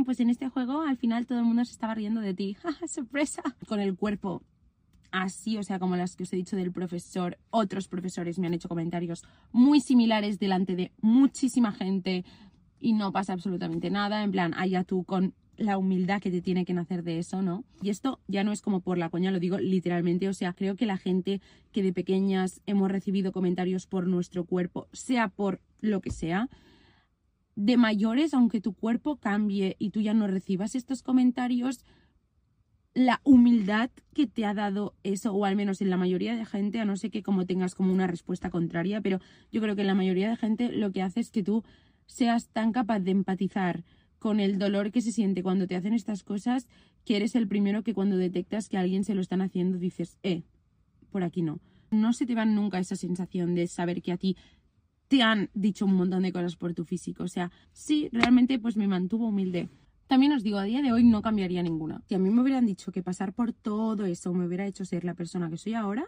pues 0.05 0.19
en 0.19 0.29
este 0.29 0.49
juego 0.49 0.81
al 0.81 0.97
final 0.97 1.25
todo 1.25 1.39
el 1.39 1.45
mundo 1.45 1.65
se 1.65 1.71
estaba 1.71 1.95
riendo 1.95 2.21
de 2.21 2.33
ti, 2.33 2.57
sorpresa, 2.87 3.41
con 3.67 3.79
el 3.79 3.95
cuerpo 3.95 4.43
así, 5.11 5.57
o 5.57 5.63
sea, 5.63 5.79
como 5.79 5.95
las 5.95 6.15
que 6.15 6.23
os 6.23 6.33
he 6.33 6.35
dicho 6.35 6.55
del 6.55 6.71
profesor, 6.71 7.37
otros 7.49 7.87
profesores 7.87 8.37
me 8.37 8.47
han 8.47 8.53
hecho 8.53 8.67
comentarios 8.67 9.23
muy 9.51 9.79
similares 9.79 10.39
delante 10.39 10.75
de 10.75 10.91
muchísima 11.01 11.71
gente 11.71 12.25
y 12.79 12.93
no 12.93 13.11
pasa 13.11 13.33
absolutamente 13.33 13.89
nada, 13.89 14.23
en 14.23 14.31
plan, 14.31 14.53
allá 14.55 14.83
tú 14.83 15.03
con 15.05 15.33
la 15.57 15.77
humildad 15.77 16.21
que 16.21 16.31
te 16.31 16.41
tiene 16.41 16.65
que 16.65 16.73
nacer 16.73 17.03
de 17.03 17.19
eso, 17.19 17.41
¿no? 17.41 17.63
Y 17.81 17.89
esto 17.89 18.19
ya 18.27 18.43
no 18.43 18.51
es 18.51 18.61
como 18.61 18.81
por 18.81 18.97
la 18.97 19.09
coña, 19.09 19.31
lo 19.31 19.39
digo 19.39 19.57
literalmente, 19.57 20.27
o 20.27 20.33
sea, 20.33 20.53
creo 20.53 20.75
que 20.75 20.85
la 20.85 20.97
gente 20.97 21.41
que 21.71 21.83
de 21.83 21.93
pequeñas 21.93 22.61
hemos 22.65 22.91
recibido 22.91 23.31
comentarios 23.31 23.87
por 23.87 24.07
nuestro 24.07 24.45
cuerpo, 24.45 24.87
sea 24.91 25.29
por 25.29 25.61
lo 25.81 26.01
que 26.01 26.11
sea, 26.11 26.49
de 27.55 27.77
mayores, 27.77 28.33
aunque 28.33 28.61
tu 28.61 28.73
cuerpo 28.73 29.17
cambie 29.17 29.75
y 29.79 29.91
tú 29.91 30.01
ya 30.01 30.13
no 30.13 30.27
recibas 30.27 30.75
estos 30.75 31.01
comentarios, 31.01 31.85
la 32.93 33.21
humildad 33.23 33.89
que 34.13 34.25
te 34.25 34.45
ha 34.45 34.53
dado 34.53 34.95
eso, 35.03 35.33
o 35.33 35.45
al 35.45 35.55
menos 35.55 35.81
en 35.81 35.89
la 35.89 35.97
mayoría 35.97 36.35
de 36.35 36.45
gente, 36.45 36.79
a 36.79 36.85
no 36.85 36.95
ser 36.95 37.11
que 37.11 37.23
como 37.23 37.45
tengas 37.45 37.75
como 37.75 37.93
una 37.93 38.07
respuesta 38.07 38.49
contraria, 38.49 39.01
pero 39.01 39.19
yo 39.51 39.61
creo 39.61 39.75
que 39.75 39.81
en 39.81 39.87
la 39.87 39.95
mayoría 39.95 40.29
de 40.29 40.37
gente 40.37 40.71
lo 40.71 40.91
que 40.91 41.01
hace 41.01 41.19
es 41.19 41.31
que 41.31 41.43
tú 41.43 41.63
seas 42.05 42.49
tan 42.49 42.71
capaz 42.71 42.99
de 42.99 43.11
empatizar 43.11 43.83
con 44.25 44.39
el 44.39 44.57
dolor 44.57 44.91
que 44.91 45.03
se 45.03 45.11
siente 45.11 45.43
cuando 45.43 45.67
te 45.67 45.75
hacen 45.75 45.93
estas 45.93 46.23
cosas, 46.23 46.67
que 47.05 47.15
eres 47.15 47.35
el 47.35 47.47
primero 47.47 47.83
que 47.83 47.93
cuando 47.93 48.17
detectas 48.17 48.69
que 48.69 48.75
alguien 48.75 49.03
se 49.03 49.13
lo 49.13 49.21
están 49.21 49.39
haciendo 49.43 49.77
dices, 49.77 50.17
eh, 50.23 50.41
por 51.11 51.21
aquí 51.21 51.43
no. 51.43 51.59
No 51.91 52.11
se 52.11 52.25
te 52.25 52.33
va 52.33 52.43
nunca 52.43 52.79
esa 52.79 52.95
sensación 52.95 53.53
de 53.53 53.67
saber 53.67 54.01
que 54.01 54.11
a 54.11 54.17
ti 54.17 54.35
te 55.09 55.21
han 55.21 55.51
dicho 55.53 55.85
un 55.85 55.93
montón 55.93 56.23
de 56.23 56.31
cosas 56.31 56.55
por 56.55 56.73
tu 56.73 56.85
físico. 56.85 57.21
O 57.21 57.27
sea, 57.27 57.51
sí, 57.71 58.09
realmente 58.11 58.57
pues 58.57 58.77
me 58.77 58.87
mantuvo 58.87 59.27
humilde. 59.27 59.69
También 60.07 60.31
os 60.31 60.41
digo, 60.41 60.57
a 60.57 60.63
día 60.63 60.81
de 60.81 60.91
hoy 60.91 61.03
no 61.03 61.21
cambiaría 61.21 61.61
ninguna. 61.61 62.01
Si 62.07 62.15
a 62.15 62.17
mí 62.17 62.31
me 62.31 62.41
hubieran 62.41 62.65
dicho 62.65 62.91
que 62.91 63.03
pasar 63.03 63.31
por 63.31 63.53
todo 63.53 64.05
eso 64.05 64.33
me 64.33 64.47
hubiera 64.47 64.65
hecho 64.65 64.85
ser 64.85 65.03
la 65.03 65.13
persona 65.13 65.51
que 65.51 65.57
soy 65.57 65.75
ahora, 65.75 66.05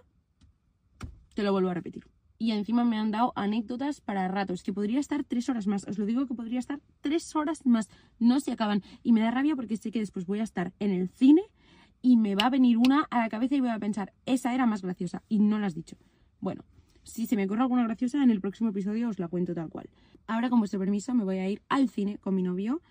te 1.35 1.43
lo 1.43 1.51
vuelvo 1.51 1.69
a 1.69 1.75
repetir 1.75 2.16
y 2.37 2.51
encima 2.51 2.83
me 2.83 2.97
han 2.97 3.11
dado 3.11 3.33
anécdotas 3.35 4.01
para 4.01 4.27
ratos, 4.27 4.63
que 4.63 4.73
podría 4.73 4.99
estar 4.99 5.23
tres 5.23 5.49
horas 5.49 5.67
más. 5.67 5.87
Os 5.87 5.97
lo 5.97 6.05
digo 6.05 6.27
que 6.27 6.33
podría 6.33 6.59
estar 6.59 6.79
tres 7.01 7.35
horas 7.35 7.65
más. 7.65 7.89
No 8.19 8.39
se 8.39 8.51
acaban. 8.51 8.83
Y 9.03 9.11
me 9.11 9.21
da 9.21 9.31
rabia 9.31 9.55
porque 9.55 9.77
sé 9.77 9.91
que 9.91 9.99
después 9.99 10.25
voy 10.25 10.39
a 10.39 10.43
estar 10.43 10.73
en 10.79 10.91
el 10.91 11.09
cine 11.09 11.41
y 12.01 12.17
me 12.17 12.35
va 12.35 12.45
a 12.45 12.49
venir 12.49 12.77
una 12.77 13.07
a 13.09 13.19
la 13.19 13.29
cabeza 13.29 13.55
y 13.55 13.59
voy 13.59 13.69
a 13.69 13.79
pensar, 13.79 14.13
esa 14.25 14.53
era 14.53 14.65
más 14.65 14.81
graciosa 14.81 15.23
y 15.27 15.39
no 15.39 15.59
la 15.59 15.67
has 15.67 15.75
dicho. 15.75 15.97
Bueno, 16.39 16.63
si 17.03 17.25
se 17.25 17.35
me 17.35 17.45
ocurre 17.45 17.61
alguna 17.61 17.83
graciosa, 17.83 18.21
en 18.21 18.29
el 18.29 18.41
próximo 18.41 18.69
episodio 18.69 19.09
os 19.09 19.19
la 19.19 19.27
cuento 19.27 19.53
tal 19.53 19.69
cual. 19.69 19.89
Ahora, 20.27 20.49
con 20.49 20.59
vuestro 20.59 20.79
permiso, 20.79 21.13
me 21.13 21.23
voy 21.23 21.37
a 21.37 21.49
ir 21.49 21.61
al 21.69 21.89
cine 21.89 22.17
con 22.17 22.35
mi 22.35 22.43
novio. 22.43 22.81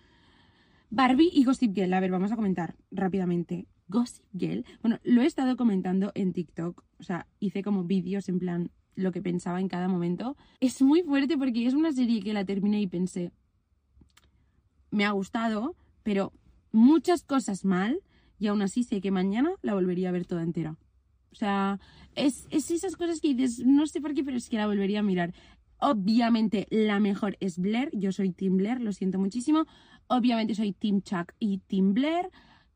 Barbie 0.90 1.30
y 1.32 1.44
Gossip 1.44 1.74
Girl. 1.74 1.92
A 1.92 2.00
ver, 2.00 2.10
vamos 2.10 2.32
a 2.32 2.36
comentar 2.36 2.76
rápidamente. 2.90 3.66
Gossip 3.88 4.24
Girl. 4.32 4.64
Bueno, 4.82 4.98
lo 5.04 5.22
he 5.22 5.26
estado 5.26 5.56
comentando 5.56 6.12
en 6.14 6.32
TikTok. 6.32 6.82
O 6.98 7.02
sea, 7.02 7.26
hice 7.40 7.62
como 7.62 7.84
vídeos 7.84 8.28
en 8.28 8.38
plan 8.38 8.70
lo 8.96 9.12
que 9.12 9.22
pensaba 9.22 9.60
en 9.60 9.68
cada 9.68 9.86
momento. 9.86 10.36
Es 10.60 10.82
muy 10.82 11.02
fuerte 11.02 11.38
porque 11.38 11.66
es 11.66 11.74
una 11.74 11.92
serie 11.92 12.22
que 12.22 12.32
la 12.32 12.44
terminé 12.44 12.80
y 12.80 12.86
pensé, 12.88 13.30
me 14.90 15.04
ha 15.04 15.10
gustado, 15.12 15.76
pero 16.02 16.32
muchas 16.72 17.22
cosas 17.22 17.64
mal 17.64 18.00
y 18.38 18.48
aún 18.48 18.62
así 18.62 18.82
sé 18.82 19.00
que 19.00 19.10
mañana 19.10 19.50
la 19.62 19.74
volvería 19.74 20.08
a 20.08 20.12
ver 20.12 20.26
toda 20.26 20.42
entera. 20.42 20.76
O 21.30 21.34
sea, 21.34 21.78
es, 22.14 22.46
es 22.50 22.70
esas 22.70 22.96
cosas 22.96 23.20
que 23.20 23.34
dices, 23.34 23.64
no 23.64 23.86
sé 23.86 24.00
por 24.00 24.14
qué, 24.14 24.24
pero 24.24 24.36
es 24.36 24.48
que 24.48 24.56
la 24.56 24.66
volvería 24.66 25.00
a 25.00 25.02
mirar. 25.02 25.34
Obviamente 25.78 26.66
la 26.70 26.98
mejor 26.98 27.36
es 27.40 27.58
Blair, 27.58 27.90
yo 27.92 28.10
soy 28.12 28.32
Team 28.32 28.56
Blair, 28.56 28.80
lo 28.80 28.92
siento 28.92 29.18
muchísimo. 29.18 29.66
Obviamente 30.08 30.54
soy 30.54 30.72
Team 30.72 31.02
Chuck 31.02 31.32
y 31.38 31.58
Team 31.58 31.92
Blair. 31.92 32.30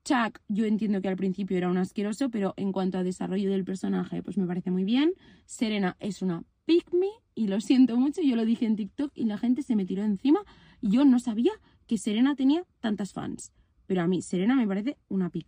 Chuck, 0.04 0.40
yo 0.48 0.64
entiendo 0.64 1.00
que 1.00 1.08
al 1.08 1.16
principio 1.16 1.56
era 1.56 1.68
un 1.68 1.76
asqueroso, 1.76 2.30
pero 2.30 2.54
en 2.56 2.72
cuanto 2.72 2.98
a 2.98 3.02
desarrollo 3.02 3.50
del 3.50 3.64
personaje, 3.64 4.22
pues 4.22 4.38
me 4.38 4.46
parece 4.46 4.70
muy 4.70 4.84
bien. 4.84 5.12
Serena 5.44 5.96
es 6.00 6.22
una 6.22 6.44
pick 6.64 6.90
y 7.34 7.48
lo 7.48 7.60
siento 7.60 7.96
mucho, 7.96 8.22
yo 8.22 8.36
lo 8.36 8.44
dije 8.44 8.66
en 8.66 8.76
TikTok 8.76 9.12
y 9.14 9.24
la 9.24 9.38
gente 9.38 9.62
se 9.62 9.74
me 9.74 9.84
tiró 9.84 10.04
encima. 10.04 10.40
Yo 10.82 11.04
no 11.04 11.18
sabía 11.18 11.52
que 11.86 11.98
Serena 11.98 12.34
tenía 12.34 12.64
tantas 12.80 13.12
fans. 13.12 13.52
Pero 13.86 14.02
a 14.02 14.06
mí, 14.06 14.22
Serena 14.22 14.54
me 14.54 14.68
parece 14.68 14.96
una 15.08 15.30
pick 15.30 15.46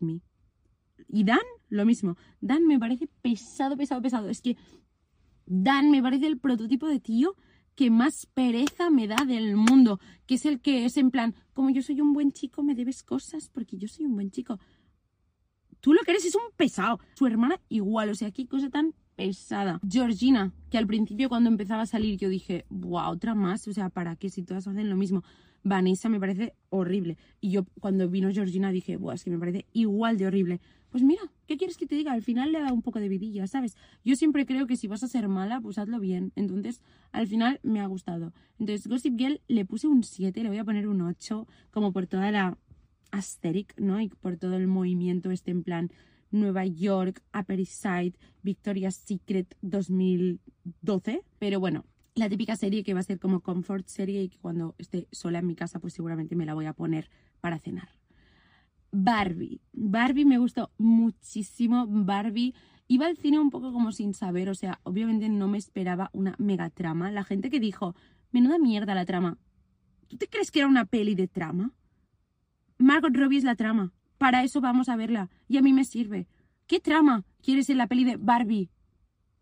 Y 1.08 1.24
Dan, 1.24 1.38
lo 1.68 1.84
mismo. 1.84 2.16
Dan 2.40 2.66
me 2.66 2.78
parece 2.78 3.08
pesado, 3.20 3.76
pesado, 3.76 4.02
pesado. 4.02 4.28
Es 4.28 4.40
que 4.40 4.56
Dan 5.46 5.90
me 5.90 6.02
parece 6.02 6.26
el 6.26 6.38
prototipo 6.38 6.88
de 6.88 6.98
tío 6.98 7.36
que 7.74 7.90
más 7.90 8.26
pereza 8.26 8.90
me 8.90 9.06
da 9.06 9.24
del 9.24 9.56
mundo, 9.56 10.00
que 10.26 10.34
es 10.34 10.46
el 10.46 10.60
que 10.60 10.84
es 10.84 10.96
en 10.96 11.10
plan, 11.10 11.34
como 11.52 11.70
yo 11.70 11.82
soy 11.82 12.00
un 12.00 12.12
buen 12.12 12.32
chico, 12.32 12.62
me 12.62 12.74
debes 12.74 13.02
cosas 13.02 13.48
porque 13.48 13.76
yo 13.76 13.88
soy 13.88 14.06
un 14.06 14.14
buen 14.14 14.30
chico. 14.30 14.58
Tú 15.80 15.92
lo 15.92 16.02
que 16.02 16.12
eres 16.12 16.24
es 16.24 16.34
un 16.34 16.42
pesado. 16.56 17.00
Su 17.14 17.26
hermana 17.26 17.60
igual, 17.68 18.10
o 18.10 18.14
sea, 18.14 18.30
qué 18.30 18.46
cosa 18.46 18.70
tan 18.70 18.94
pesada. 19.16 19.80
Georgina, 19.88 20.52
que 20.70 20.78
al 20.78 20.86
principio 20.86 21.28
cuando 21.28 21.50
empezaba 21.50 21.82
a 21.82 21.86
salir 21.86 22.18
yo 22.18 22.28
dije, 22.28 22.66
wow, 22.70 23.10
otra 23.10 23.34
más, 23.34 23.66
o 23.68 23.72
sea, 23.72 23.88
¿para 23.88 24.16
qué 24.16 24.30
si 24.30 24.42
todas 24.42 24.66
hacen 24.66 24.88
lo 24.88 24.96
mismo? 24.96 25.22
Vanessa 25.62 26.08
me 26.08 26.20
parece 26.20 26.54
horrible. 26.70 27.16
Y 27.40 27.50
yo 27.50 27.64
cuando 27.80 28.08
vino 28.08 28.30
Georgina 28.32 28.72
dije, 28.72 28.96
wow, 28.96 29.12
es 29.12 29.24
que 29.24 29.30
me 29.30 29.38
parece 29.38 29.66
igual 29.72 30.18
de 30.18 30.26
horrible. 30.26 30.60
Pues 30.90 31.02
mira, 31.02 31.22
¿qué 31.46 31.56
quieres 31.56 31.78
que 31.78 31.86
te 31.86 31.94
diga? 31.94 32.12
Al 32.12 32.22
final 32.22 32.52
le 32.52 32.60
da 32.60 32.72
un 32.72 32.82
poco 32.82 33.00
de 33.00 33.08
vidilla, 33.08 33.46
¿sabes? 33.46 33.76
Yo 34.04 34.14
siempre 34.14 34.44
creo 34.44 34.66
que 34.66 34.76
si 34.76 34.88
vas 34.88 35.02
a 35.02 35.08
ser 35.08 35.26
mala, 35.28 35.60
pues 35.60 35.78
hazlo 35.78 35.98
bien. 36.00 36.32
Entonces, 36.36 36.82
al 37.12 37.26
final 37.26 37.60
me 37.62 37.80
ha 37.80 37.86
gustado. 37.86 38.34
Entonces, 38.58 38.86
Gossip 38.86 39.18
Girl 39.18 39.40
le 39.48 39.64
puse 39.64 39.86
un 39.86 40.02
7, 40.02 40.42
le 40.42 40.48
voy 40.50 40.58
a 40.58 40.64
poner 40.64 40.86
un 40.86 41.00
8, 41.00 41.46
como 41.70 41.92
por 41.92 42.06
toda 42.06 42.30
la 42.30 42.58
aesthetic, 43.10 43.78
¿no? 43.80 44.00
Y 44.00 44.08
por 44.08 44.36
todo 44.36 44.56
el 44.56 44.66
movimiento 44.66 45.30
este 45.30 45.50
en 45.50 45.62
plan 45.62 45.90
Nueva 46.30 46.66
York, 46.66 47.22
Upper 47.38 47.64
Side, 47.64 48.14
Victoria's 48.42 48.96
Secret 48.96 49.56
2012. 49.62 51.22
Pero 51.38 51.58
bueno, 51.58 51.86
la 52.14 52.28
típica 52.28 52.56
serie 52.56 52.84
que 52.84 52.94
va 52.94 53.00
a 53.00 53.04
ser 53.04 53.18
como 53.18 53.40
comfort 53.40 53.86
serie 53.86 54.22
y 54.22 54.28
que 54.28 54.38
cuando 54.38 54.74
esté 54.78 55.08
sola 55.12 55.38
en 55.38 55.46
mi 55.46 55.54
casa 55.54 55.78
pues 55.78 55.94
seguramente 55.94 56.36
me 56.36 56.46
la 56.46 56.54
voy 56.54 56.66
a 56.66 56.72
poner 56.72 57.10
para 57.40 57.58
cenar. 57.58 57.88
Barbie. 58.92 59.60
Barbie 59.72 60.26
me 60.26 60.38
gustó 60.38 60.70
muchísimo. 60.76 61.86
Barbie 61.88 62.54
iba 62.88 63.06
al 63.06 63.16
cine 63.16 63.38
un 63.38 63.50
poco 63.50 63.72
como 63.72 63.90
sin 63.90 64.12
saber, 64.12 64.50
o 64.50 64.54
sea, 64.54 64.80
obviamente 64.82 65.28
no 65.30 65.48
me 65.48 65.56
esperaba 65.56 66.10
una 66.12 66.34
mega 66.38 66.68
trama. 66.68 67.10
La 67.10 67.24
gente 67.24 67.48
que 67.48 67.58
dijo, 67.58 67.96
menuda 68.30 68.58
mierda 68.58 68.94
la 68.94 69.06
trama. 69.06 69.38
¿Tú 70.08 70.18
te 70.18 70.28
crees 70.28 70.50
que 70.50 70.58
era 70.58 70.68
una 70.68 70.84
peli 70.84 71.14
de 71.14 71.26
trama? 71.26 71.72
Margot 72.76 73.16
Robbie 73.16 73.38
es 73.38 73.44
la 73.44 73.56
trama. 73.56 73.92
Para 74.18 74.44
eso 74.44 74.60
vamos 74.60 74.90
a 74.90 74.96
verla. 74.96 75.30
Y 75.48 75.56
a 75.56 75.62
mí 75.62 75.72
me 75.72 75.84
sirve. 75.84 76.28
¿Qué 76.66 76.80
trama 76.80 77.24
quieres 77.40 77.70
en 77.70 77.78
la 77.78 77.86
peli 77.86 78.04
de 78.04 78.16
Barbie? 78.16 78.70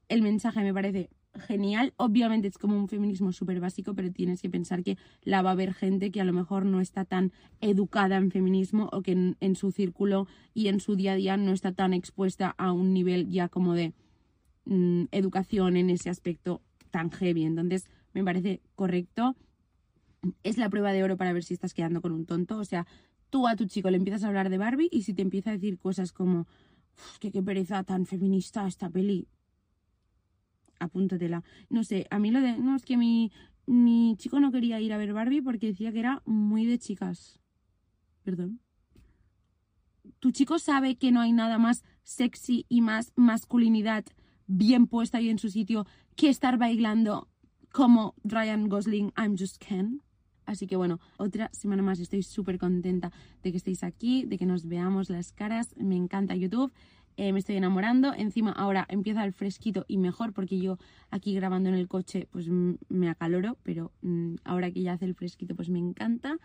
El 0.09 0.22
mensaje 0.22 0.62
me 0.62 0.72
parece 0.72 1.11
genial. 1.34 1.94
Obviamente 1.96 2.48
es 2.48 2.58
como 2.58 2.76
un 2.76 2.88
feminismo 2.88 3.32
súper 3.32 3.60
básico, 3.60 3.94
pero 3.94 4.10
tienes 4.10 4.42
que 4.42 4.50
pensar 4.50 4.82
que 4.82 4.98
la 5.22 5.42
va 5.42 5.50
a 5.50 5.52
haber 5.52 5.74
gente 5.74 6.10
que 6.10 6.20
a 6.20 6.24
lo 6.24 6.32
mejor 6.32 6.64
no 6.64 6.80
está 6.80 7.04
tan 7.04 7.32
educada 7.60 8.16
en 8.16 8.30
feminismo 8.30 8.88
o 8.92 9.02
que 9.02 9.34
en, 9.38 9.56
su 9.56 9.70
círculo 9.70 10.26
y 10.54 10.68
en 10.68 10.80
su 10.80 10.96
día 10.96 11.12
a 11.12 11.16
día 11.16 11.36
no 11.36 11.52
está 11.52 11.72
tan 11.72 11.94
expuesta 11.94 12.54
a 12.58 12.72
un 12.72 12.92
nivel 12.92 13.28
ya 13.28 13.48
como 13.48 13.74
de 13.74 13.94
mm, 14.64 15.04
educación 15.12 15.76
en 15.76 15.90
ese 15.90 16.10
aspecto 16.10 16.62
tan 16.90 17.10
heavy. 17.10 17.44
Entonces, 17.44 17.86
me 18.12 18.24
parece 18.24 18.60
correcto. 18.74 19.36
Es 20.42 20.58
la 20.58 20.68
prueba 20.68 20.92
de 20.92 21.02
oro 21.02 21.16
para 21.16 21.32
ver 21.32 21.44
si 21.44 21.54
estás 21.54 21.74
quedando 21.74 22.02
con 22.02 22.12
un 22.12 22.26
tonto. 22.26 22.58
O 22.58 22.64
sea, 22.64 22.86
tú 23.30 23.46
a 23.46 23.56
tu 23.56 23.66
chico 23.66 23.90
le 23.90 23.96
empiezas 23.96 24.24
a 24.24 24.28
hablar 24.28 24.50
de 24.50 24.58
Barbie 24.58 24.88
y 24.90 25.02
si 25.02 25.14
te 25.14 25.22
empieza 25.22 25.50
a 25.50 25.54
decir 25.54 25.78
cosas 25.78 26.12
como 26.12 26.46
que 27.20 27.30
qué 27.30 27.42
pereza 27.42 27.82
tan 27.84 28.04
feminista 28.04 28.66
esta 28.66 28.90
peli, 28.90 29.28
apúntatela. 30.80 31.44
No 31.68 31.84
sé, 31.84 32.06
a 32.10 32.18
mí 32.18 32.30
lo 32.30 32.40
de. 32.40 32.58
No, 32.58 32.74
es 32.74 32.84
que 32.84 32.96
mi, 32.96 33.30
mi 33.66 34.16
chico 34.18 34.40
no 34.40 34.50
quería 34.50 34.80
ir 34.80 34.92
a 34.92 34.98
ver 34.98 35.12
Barbie 35.12 35.42
porque 35.42 35.68
decía 35.68 35.92
que 35.92 36.00
era 36.00 36.22
muy 36.26 36.66
de 36.66 36.78
chicas. 36.78 37.40
Perdón. 38.24 38.60
Tu 40.18 40.32
chico 40.32 40.58
sabe 40.58 40.96
que 40.96 41.12
no 41.12 41.20
hay 41.20 41.32
nada 41.32 41.58
más 41.58 41.84
sexy 42.02 42.66
y 42.68 42.80
más 42.80 43.12
masculinidad 43.16 44.04
bien 44.46 44.86
puesta 44.86 45.18
ahí 45.18 45.28
en 45.28 45.38
su 45.38 45.48
sitio 45.48 45.86
que 46.16 46.28
estar 46.28 46.58
bailando 46.58 47.28
como 47.72 48.14
Ryan 48.24 48.68
Gosling, 48.68 49.12
I'm 49.16 49.36
Just 49.38 49.58
Ken. 49.58 50.02
Así 50.44 50.66
que 50.66 50.74
bueno, 50.74 50.98
otra 51.16 51.48
semana 51.52 51.82
más. 51.82 52.00
Estoy 52.00 52.24
súper 52.24 52.58
contenta 52.58 53.12
de 53.42 53.52
que 53.52 53.56
estéis 53.56 53.84
aquí, 53.84 54.24
de 54.24 54.36
que 54.36 54.46
nos 54.46 54.66
veamos 54.66 55.08
las 55.08 55.32
caras. 55.32 55.74
Me 55.76 55.94
encanta 55.94 56.34
YouTube. 56.34 56.72
Eh, 57.16 57.33
me 57.33 57.38
estoy 57.38 57.57
enamorando. 57.57 58.14
Encima 58.14 58.53
ahora 58.53 58.87
empieza 58.88 59.25
el 59.25 59.33
fresquito 59.33 59.85
y 59.88 59.99
mejor 59.99 60.33
porque 60.33 60.59
yo 60.59 60.79
aquí 61.11 61.35
grabando 61.35 61.68
en 61.68 61.75
el 61.75 61.88
coche 61.88 62.29
pues 62.31 62.49
me 62.49 63.09
acaloro, 63.09 63.59
pero 63.62 63.92
mm, 64.03 64.37
ahora 64.44 64.70
que 64.70 64.83
ya 64.83 64.94
hace 64.94 65.05
el 65.05 65.14
fresquito 65.14 65.55
pues 65.55 65.68
me 65.68 65.79
encanta. 65.79 66.38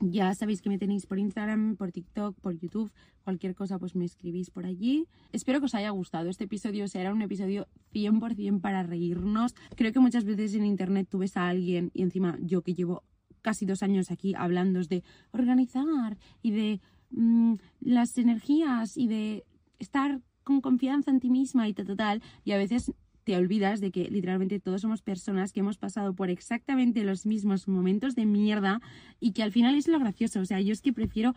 Ya 0.00 0.34
sabéis 0.34 0.62
que 0.62 0.70
me 0.70 0.78
tenéis 0.78 1.06
por 1.06 1.18
Instagram, 1.18 1.76
por 1.76 1.92
TikTok, 1.92 2.38
por 2.40 2.58
YouTube, 2.58 2.90
cualquier 3.22 3.54
cosa 3.54 3.78
pues 3.78 3.94
me 3.94 4.04
escribís 4.04 4.50
por 4.50 4.66
allí. 4.66 5.06
Espero 5.32 5.60
que 5.60 5.66
os 5.66 5.74
haya 5.74 5.90
gustado. 5.90 6.30
Este 6.30 6.44
episodio 6.44 6.88
será 6.88 7.12
un 7.12 7.22
episodio 7.22 7.68
100% 7.92 8.60
para 8.60 8.82
reírnos. 8.82 9.54
Creo 9.76 9.92
que 9.92 10.00
muchas 10.00 10.24
veces 10.24 10.54
en 10.54 10.64
internet 10.64 11.06
tú 11.10 11.18
ves 11.18 11.36
a 11.36 11.48
alguien 11.48 11.90
y 11.94 12.02
encima 12.02 12.36
yo 12.40 12.62
que 12.62 12.74
llevo 12.74 13.04
casi 13.42 13.66
dos 13.66 13.82
años 13.82 14.10
aquí 14.10 14.34
hablando 14.34 14.80
de 14.82 15.04
organizar 15.32 16.16
y 16.42 16.50
de 16.50 16.80
mm, 17.10 17.54
las 17.80 18.16
energías 18.16 18.96
y 18.96 19.06
de 19.06 19.44
estar 19.78 20.20
con 20.42 20.60
confianza 20.60 21.10
en 21.10 21.20
ti 21.20 21.30
misma 21.30 21.68
y 21.68 21.74
tal, 21.74 21.96
tal, 21.96 22.22
y 22.44 22.52
a 22.52 22.58
veces 22.58 22.92
te 23.24 23.36
olvidas 23.36 23.80
de 23.80 23.90
que 23.90 24.10
literalmente 24.10 24.60
todos 24.60 24.82
somos 24.82 25.02
personas 25.02 25.52
que 25.52 25.60
hemos 25.60 25.78
pasado 25.78 26.14
por 26.14 26.28
exactamente 26.28 27.02
los 27.04 27.24
mismos 27.24 27.66
momentos 27.66 28.14
de 28.14 28.26
mierda 28.26 28.80
y 29.18 29.32
que 29.32 29.42
al 29.42 29.50
final 29.50 29.74
es 29.74 29.88
lo 29.88 29.98
gracioso. 29.98 30.40
O 30.40 30.44
sea, 30.44 30.60
yo 30.60 30.72
es 30.72 30.82
que 30.82 30.92
prefiero 30.92 31.34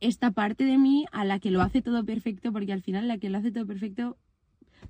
esta 0.00 0.30
parte 0.30 0.64
de 0.64 0.78
mí 0.78 1.06
a 1.12 1.24
la 1.24 1.38
que 1.38 1.50
lo 1.50 1.62
hace 1.62 1.82
todo 1.82 2.04
perfecto, 2.04 2.52
porque 2.52 2.72
al 2.72 2.82
final 2.82 3.08
la 3.08 3.18
que 3.18 3.30
lo 3.30 3.38
hace 3.38 3.50
todo 3.50 3.66
perfecto, 3.66 4.18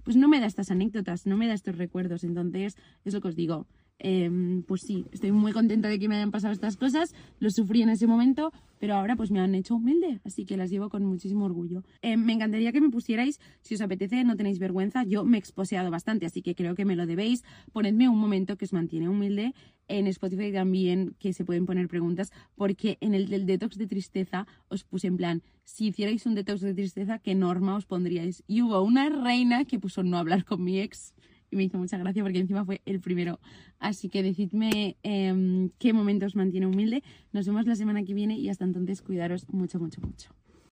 pues 0.03 0.17
no 0.17 0.29
me 0.29 0.41
da 0.41 0.47
estas 0.47 0.71
anécdotas, 0.71 1.27
no 1.27 1.37
me 1.37 1.47
da 1.47 1.55
estos 1.55 1.79
recuerdos. 1.79 2.25
Entonces, 2.25 2.77
es 3.05 3.15
lo 3.15 3.21
que 3.21 3.29
os 3.29 3.37
digo. 3.37 3.67
Em, 3.99 4.63
pues 4.63 4.83
sí, 4.83 5.05
estoy 5.13 5.31
muy 5.31 5.53
contenta 5.53 5.89
de 5.89 5.99
que 5.99 6.09
me 6.09 6.17
hayan 6.17 6.31
pasado 6.31 6.53
estas 6.53 6.77
cosas, 6.77 7.15
lo 7.39 7.51
sufrí 7.51 7.83
en 7.83 7.91
ese 7.91 8.07
momento, 8.07 8.51
pero 8.81 8.95
ahora 8.95 9.15
pues 9.15 9.31
me 9.31 9.39
han 9.39 9.55
hecho 9.55 9.77
humilde, 9.77 10.21
así 10.25 10.45
que 10.45 10.57
las 10.57 10.71
llevo 10.71 10.89
con 10.89 11.05
muchísimo 11.05 11.45
orgullo. 11.45 11.85
Em, 12.01 12.19
me 12.25 12.33
encantaría 12.33 12.73
que 12.73 12.81
me 12.81 12.89
pusierais, 12.89 13.39
si 13.61 13.75
os 13.75 13.81
apetece, 13.83 14.25
no 14.25 14.37
tenéis 14.37 14.59
vergüenza, 14.59 15.05
yo 15.05 15.23
me 15.25 15.37
he 15.37 15.41
exposeado 15.41 15.91
bastante, 15.91 16.27
así 16.27 16.43
que 16.43 16.55
creo 16.55 16.75
que 16.75 16.87
me 16.87 16.97
lo 16.97 17.07
debéis, 17.07 17.45
ponedme 17.73 18.09
un 18.09 18.19
momento 18.19 18.57
que 18.57 18.65
os 18.65 18.73
mantiene 18.73 19.09
humilde, 19.09 19.55
en 19.87 20.07
Spotify 20.07 20.53
también 20.53 21.15
que 21.19 21.33
se 21.33 21.45
pueden 21.45 21.67
poner 21.67 21.89
preguntas, 21.89 22.33
porque 22.55 22.97
en 23.01 23.13
el 23.13 23.29
del 23.29 23.45
detox 23.45 23.77
de 23.77 23.87
tristeza 23.87 24.47
os 24.69 24.85
puse 24.85 25.09
en 25.09 25.17
plan, 25.17 25.43
si 25.65 25.89
hicierais 25.89 26.25
un 26.27 26.35
detox 26.35 26.63
de 26.63 26.75
tristeza, 26.75 27.19
¿qué 27.19 27.35
norma 27.35 27.77
os 27.77 27.87
pondríais? 27.87 28.43
Y 28.47 28.63
hubo 28.63 28.81
una 28.83 29.11
reina 29.11 29.65
que 29.67 29.79
puso 29.79 30.03
no 30.03 30.17
hablar 30.17 30.45
con 30.45 30.65
mi 30.65 30.81
ex 30.81 31.13
y 31.51 31.57
me 31.57 31.65
hizo 31.65 31.79
mucha 31.79 31.99
gracia 31.99 32.23
porque 32.23 32.39
encima 32.39 32.65
fue 32.65 32.81
el 32.85 33.01
primero. 33.01 33.41
Así 33.79 34.09
que 34.09 34.23
decidme 34.23 34.97
eh, 35.03 35.71
qué 35.79 35.93
momentos 35.93 36.37
mantiene 36.37 36.67
humilde. 36.67 37.03
Nos 37.33 37.47
vemos 37.47 37.67
la 37.67 37.77
semana 37.77 38.03
que 38.05 38.15
viene 38.15 38.39
y 38.39 38.49
hasta 38.49 38.65
entonces 38.65 39.03
cuidaros 39.03 39.49
mucho, 39.49 39.79
mucho, 39.79 40.01
mucho. 40.01 40.31